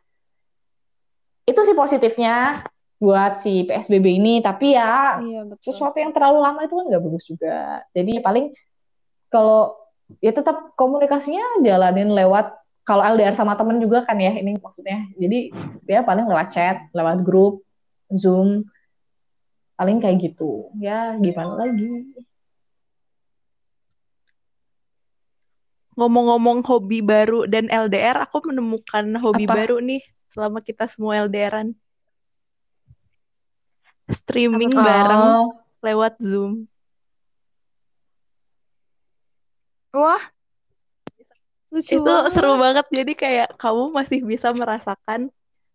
Itu 1.46 1.62
sih 1.62 1.78
positifnya 1.78 2.66
buat 2.98 3.38
si 3.38 3.68
PSBB 3.68 4.18
ini 4.18 4.42
tapi 4.42 4.74
ya 4.74 5.22
Iya 5.22 5.46
betul. 5.46 5.70
sesuatu 5.70 6.02
yang 6.02 6.16
terlalu 6.16 6.40
lama 6.42 6.66
itu 6.66 6.74
kan 6.74 6.86
nggak 6.90 7.04
bagus 7.06 7.24
juga. 7.30 7.58
Jadi 7.94 8.14
paling 8.26 8.46
kalau 9.36 9.76
ya 10.24 10.32
tetap 10.32 10.72
komunikasinya 10.80 11.60
jalanin 11.60 12.16
lewat 12.16 12.56
kalau 12.88 13.04
LDR 13.04 13.36
sama 13.36 13.60
temen 13.60 13.84
juga 13.84 14.08
kan 14.08 14.16
ya 14.16 14.32
ini 14.32 14.56
maksudnya. 14.56 15.10
Jadi 15.20 15.52
ya 15.90 16.06
paling 16.06 16.30
lewat 16.30 16.48
chat, 16.56 16.88
lewat 16.96 17.26
grup, 17.28 17.66
Zoom, 18.14 18.64
paling 19.76 20.00
kayak 20.00 20.32
gitu. 20.32 20.72
Ya 20.80 21.18
gimana 21.20 21.68
lagi? 21.68 22.16
Ngomong-ngomong 25.96 26.62
hobi 26.68 27.00
baru 27.00 27.48
dan 27.48 27.72
LDR, 27.72 28.20
aku 28.24 28.52
menemukan 28.52 29.16
hobi 29.20 29.48
Apa? 29.48 29.64
baru 29.64 29.80
nih 29.80 30.04
selama 30.32 30.60
kita 30.60 30.92
semua 30.92 31.24
LDRan. 31.26 31.72
Streaming 34.12 34.76
Apa 34.76 34.80
tuh? 34.80 34.86
bareng 34.86 35.24
Oh, 35.26 35.48
lewat 35.82 36.14
Zoom. 36.22 36.68
Wah. 39.96 40.24
Lucu 41.72 41.98
itu 41.98 42.04
banget. 42.04 42.32
seru 42.32 42.54
banget 42.56 42.86
jadi 42.94 43.14
kayak 43.16 43.50
kamu 43.60 43.84
masih 43.92 44.20
bisa 44.24 44.54
merasakan 44.56 45.28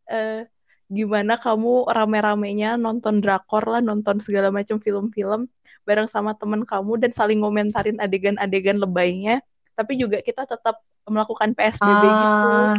eh, 0.09 0.49
gimana 0.89 1.37
kamu 1.37 1.87
rame-ramenya 1.93 2.81
nonton 2.81 3.21
drakor 3.21 3.63
lah 3.69 3.83
nonton 3.85 4.23
segala 4.25 4.49
macam 4.49 4.81
film-film 4.81 5.51
bareng 5.85 6.09
sama 6.09 6.33
temen 6.39 6.65
kamu 6.65 7.05
dan 7.05 7.13
saling 7.13 7.43
ngomentarin 7.43 7.99
adegan-adegan 8.01 8.81
lebaynya 8.81 9.45
tapi 9.77 10.01
juga 10.01 10.25
kita 10.25 10.47
tetap 10.49 10.81
melakukan 11.05 11.53
PSBB 11.53 12.05
gitu 12.05 12.49
Ah, 12.51 12.75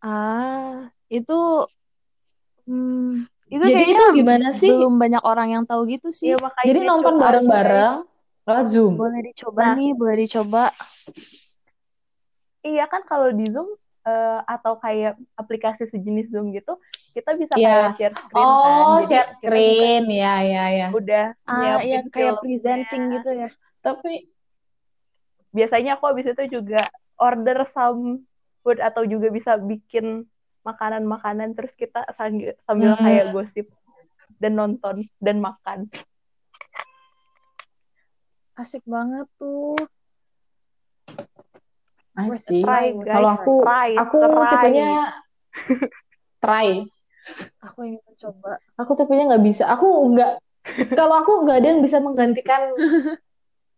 Ah, 0.00 0.88
itu 1.12 1.68
hmm, 2.64 3.28
itu 3.52 3.64
Jadi 3.68 3.74
kayaknya 3.76 3.92
itu 4.00 4.04
gimana 4.16 4.48
sih? 4.56 4.72
belum 4.72 4.96
banyak 4.96 5.22
orang 5.28 5.48
yang 5.52 5.64
tahu 5.68 5.84
gitu 5.92 6.08
sih. 6.08 6.32
Makanya 6.40 6.64
Jadi 6.72 6.80
nonton 6.88 7.14
coba 7.20 7.24
bareng-bareng 7.28 7.96
lewat 8.48 8.66
Zoom. 8.68 8.94
Boleh 8.96 9.20
dicoba 9.26 9.60
Nah. 9.62 9.74
nih, 9.76 9.90
boleh 9.92 10.16
dicoba. 10.24 10.64
Iya 12.60 12.84
kan 12.92 13.02
kalau 13.08 13.32
di 13.32 13.48
Zoom 13.48 13.68
eh, 14.00 14.40
atau 14.48 14.80
kayak 14.80 15.20
aplikasi 15.36 15.84
sejenis 15.92 16.32
Zoom 16.32 16.56
gitu, 16.56 16.80
kita 17.12 17.36
bisa 17.36 17.52
Iya. 17.52 17.92
kayak 17.92 17.96
share 18.00 18.16
screen 18.16 18.48
kan. 18.48 18.84
Oh, 18.88 18.96
Jadi 18.96 19.06
share 19.12 19.30
screen. 19.36 20.04
Ya, 20.08 20.34
ya, 20.40 20.64
ya. 20.72 20.86
udah 20.88 21.26
Ah, 21.44 21.84
iya 21.84 22.00
kayak 22.08 22.40
presenting 22.40 23.02
gitu 23.12 23.30
ya. 23.36 23.48
Tapi 23.80 24.28
Biasanya 25.50 25.98
aku 25.98 26.06
habis 26.06 26.30
itu 26.30 26.62
juga 26.62 26.86
order 27.18 27.66
some 27.74 28.22
food 28.62 28.78
atau 28.78 29.02
juga 29.02 29.34
bisa 29.34 29.58
bikin 29.58 30.22
makanan-makanan 30.62 31.58
terus 31.58 31.74
kita 31.74 32.06
sambil, 32.14 32.54
sambil 32.62 32.94
Hmm. 32.94 33.02
kayak 33.02 33.26
gosip 33.34 33.66
dan 34.38 34.54
nonton 34.54 35.10
dan 35.18 35.42
makan. 35.42 35.90
Asik 38.60 38.84
banget 38.84 39.24
tuh. 39.40 39.80
asik. 42.12 42.60
Kalau 43.08 43.30
aku, 43.32 43.54
try, 43.64 43.90
aku 43.96 44.18
try. 44.20 44.50
tipenya 44.52 44.90
try. 46.44 46.68
Aku 47.64 47.78
ingin 47.88 48.04
mencoba. 48.04 48.60
Aku 48.76 48.92
tipenya 49.00 49.24
nggak 49.32 49.44
bisa. 49.48 49.64
Aku 49.72 49.88
nggak. 50.12 50.44
Kalau 50.92 51.24
aku 51.24 51.48
nggak 51.48 51.56
ada 51.64 51.68
yang 51.72 51.80
bisa 51.80 52.04
menggantikan 52.04 52.76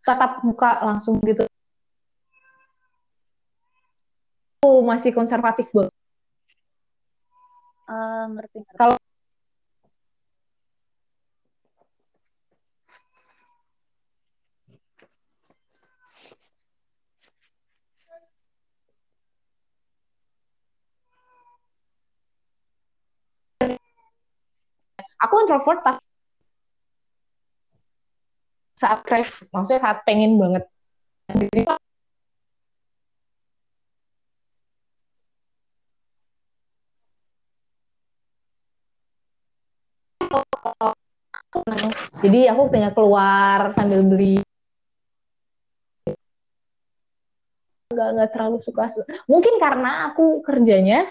tatap 0.03 0.43
muka 0.43 0.83
langsung 0.83 1.23
gitu. 1.23 1.47
Aku 4.67 4.83
masih 4.83 5.15
konservatif 5.15 5.71
banget. 5.71 5.95
Ah, 7.87 8.27
ngerti 8.35 8.67
ngerti. 8.67 8.79
Kalau- 8.79 8.99
Aku 25.33 25.49
introvert 25.49 25.81
tapi 25.81 25.97
saat 28.77 29.01
crave, 29.09 29.33
maksudnya 29.49 29.81
saat 29.81 30.05
pengen 30.05 30.37
banget. 30.37 30.69
Jadi, 31.33 31.65
Jadi 42.21 42.41
aku 42.53 42.63
tinggal 42.69 42.93
keluar 42.93 43.73
sambil 43.73 44.05
beli. 44.05 44.45
Nggak, 47.89 48.09
nggak 48.21 48.31
terlalu 48.37 48.61
suka. 48.61 48.85
Mungkin 49.25 49.57
karena 49.57 50.13
aku 50.13 50.45
kerjanya 50.45 51.09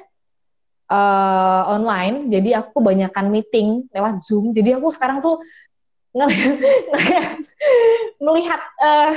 eh, 0.92 1.62
online, 1.72 2.28
jadi 2.28 2.60
aku 2.60 2.84
kebanyakan 2.84 3.32
meeting 3.32 3.88
lewat 3.96 4.20
Zoom. 4.20 4.52
Jadi 4.52 4.76
aku 4.76 4.92
sekarang 4.92 5.24
tuh 5.24 5.40
melihat 8.26 8.62
eh 8.84 9.16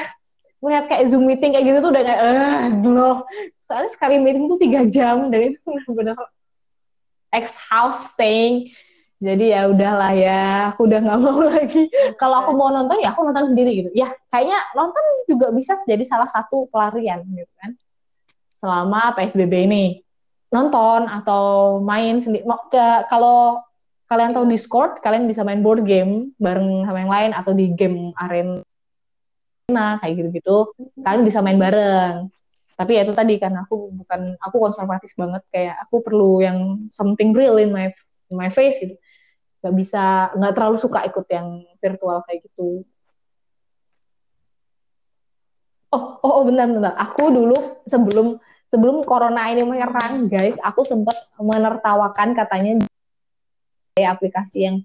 melihat 0.62 0.84
kayak 0.86 1.10
Zoom 1.10 1.26
meeting 1.26 1.50
kayak 1.52 1.66
gitu 1.66 1.78
tuh 1.82 1.90
udah 1.90 2.02
kayak 2.06 2.20
eh 2.22 2.62
no. 2.78 3.26
Soalnya 3.66 3.90
sekali 3.90 4.22
meeting 4.22 4.46
tuh 4.46 4.58
tiga 4.62 4.86
jam 4.86 5.28
dan 5.34 5.52
itu 5.52 5.58
benar-benar 5.66 6.16
exhausting. 7.34 8.70
Jadi 9.24 9.56
ya 9.56 9.72
udahlah 9.72 10.12
ya, 10.12 10.42
aku 10.74 10.84
udah 10.84 11.00
nggak 11.00 11.20
mau 11.20 11.40
lagi. 11.52 11.88
Kalau 12.20 12.44
aku 12.44 12.52
mau 12.54 12.68
nonton 12.70 13.00
ya 13.00 13.10
aku 13.10 13.26
nonton 13.26 13.50
sendiri 13.50 13.70
gitu. 13.82 13.90
Ya 13.96 14.12
kayaknya 14.30 14.60
nonton 14.78 15.04
juga 15.26 15.50
bisa 15.50 15.74
jadi 15.82 16.04
salah 16.06 16.28
satu 16.28 16.68
pelarian 16.68 17.24
gitu 17.26 17.52
kan. 17.58 17.72
Selama 18.60 19.12
PSBB 19.16 19.66
ini 19.66 20.03
nonton 20.54 21.10
atau 21.10 21.76
main 21.82 22.22
sendiri. 22.22 22.46
Kalau 23.10 23.66
kalian 24.06 24.30
tahu 24.30 24.46
Discord, 24.46 25.02
kalian 25.02 25.26
bisa 25.26 25.42
main 25.42 25.66
board 25.66 25.82
game 25.82 26.30
bareng 26.38 26.86
sama 26.86 26.98
yang 27.02 27.10
lain 27.10 27.30
atau 27.34 27.50
di 27.50 27.74
game 27.74 28.14
arena 28.14 28.62
kayak 29.98 30.14
gitu-gitu. 30.14 30.70
Kalian 31.02 31.26
bisa 31.26 31.42
main 31.42 31.58
bareng. 31.58 32.30
Tapi 32.74 32.90
ya 32.94 33.02
itu 33.02 33.14
tadi 33.14 33.38
kan 33.42 33.54
aku 33.58 33.90
bukan 33.90 34.38
aku 34.38 34.56
konservatif 34.62 35.10
banget 35.18 35.42
kayak 35.50 35.74
aku 35.86 36.02
perlu 36.06 36.38
yang 36.38 36.86
something 36.94 37.34
real 37.34 37.58
in 37.58 37.74
my 37.74 37.90
in 38.30 38.36
my 38.38 38.50
face 38.50 38.78
gitu 38.78 38.94
nggak 39.64 39.80
bisa 39.80 40.28
nggak 40.36 40.52
terlalu 40.52 40.76
suka 40.76 41.08
ikut 41.08 41.24
yang 41.32 41.64
virtual 41.80 42.20
kayak 42.28 42.44
gitu 42.44 42.84
oh 45.88 46.04
oh, 46.20 46.32
oh 46.36 46.44
bentar 46.44 46.68
bentar 46.68 46.92
aku 47.00 47.32
dulu 47.32 47.56
sebelum 47.88 48.36
sebelum 48.74 49.06
corona 49.06 49.46
ini 49.54 49.62
menyerang 49.62 50.26
guys 50.26 50.58
aku 50.58 50.82
sempat 50.82 51.14
menertawakan 51.38 52.34
katanya 52.34 52.82
kayak 53.94 54.18
aplikasi 54.18 54.66
yang 54.66 54.76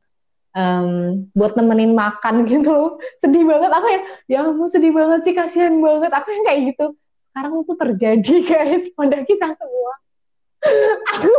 em, 0.54 1.25
buat 1.34 1.58
nemenin 1.58 1.97
makan 1.97 2.45
gitu. 2.52 3.02
Sedih 3.17 3.49
banget. 3.49 3.73
Aku 3.73 3.88
ya 3.89 3.99
ya 4.30 4.39
ampun 4.45 4.69
sedih 4.69 4.93
banget 4.93 5.25
sih 5.25 5.34
kasihan 5.34 5.73
banget. 5.82 6.13
Aku 6.13 6.30
yang 6.30 6.45
kayak 6.45 6.62
gitu. 6.78 6.86
Sekarang 7.34 7.65
itu 7.65 7.73
terjadi 7.73 8.36
guys 8.54 8.86
pada 8.93 9.17
kita 9.25 9.47
semua. 9.58 9.93
Aku 11.17 11.32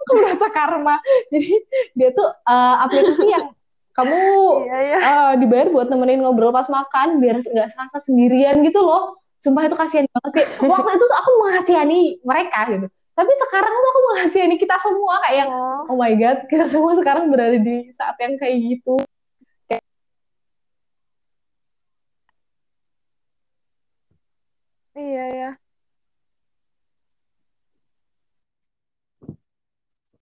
aku 0.00 0.12
merasa 0.16 0.46
karma. 0.48 0.96
Jadi 1.28 1.52
dia 1.92 2.08
tuh 2.16 2.32
eh, 2.32 2.76
aplikasi 2.88 3.26
yang 3.28 3.52
kamu 3.92 4.16
Iya, 4.64 4.78
iya. 4.80 4.98
eh, 5.04 5.32
dibayar 5.44 5.68
buat 5.68 5.92
nemenin 5.92 6.24
ngobrol 6.24 6.48
pas 6.48 6.64
makan 6.72 7.20
biar 7.20 7.44
nggak 7.44 7.68
serasa 7.76 8.00
sendirian 8.00 8.64
gitu 8.64 8.80
loh 8.80 9.20
sumpah 9.42 9.66
itu 9.66 9.74
kasihan 9.74 10.06
banget 10.14 10.32
sih. 10.38 10.46
Waktu 10.62 10.90
itu 10.94 11.04
tuh 11.10 11.18
aku 11.18 11.30
mengasihani 11.42 12.00
mereka 12.22 12.60
gitu. 12.70 12.86
Tapi 13.12 13.32
sekarang 13.44 13.72
tuh 13.74 13.90
aku 13.92 14.00
mengasihani 14.14 14.56
kita 14.56 14.76
semua 14.80 15.14
kayak 15.26 15.36
yang 15.44 15.50
oh. 15.52 15.98
my 15.98 16.14
god 16.16 16.38
kita 16.48 16.64
semua 16.70 16.96
sekarang 16.96 17.28
berada 17.28 17.58
di 17.58 17.90
saat 17.92 18.16
yang 18.22 18.38
kayak 18.38 18.56
gitu. 18.62 18.96
Iya 24.92 25.24
ya. 25.40 25.50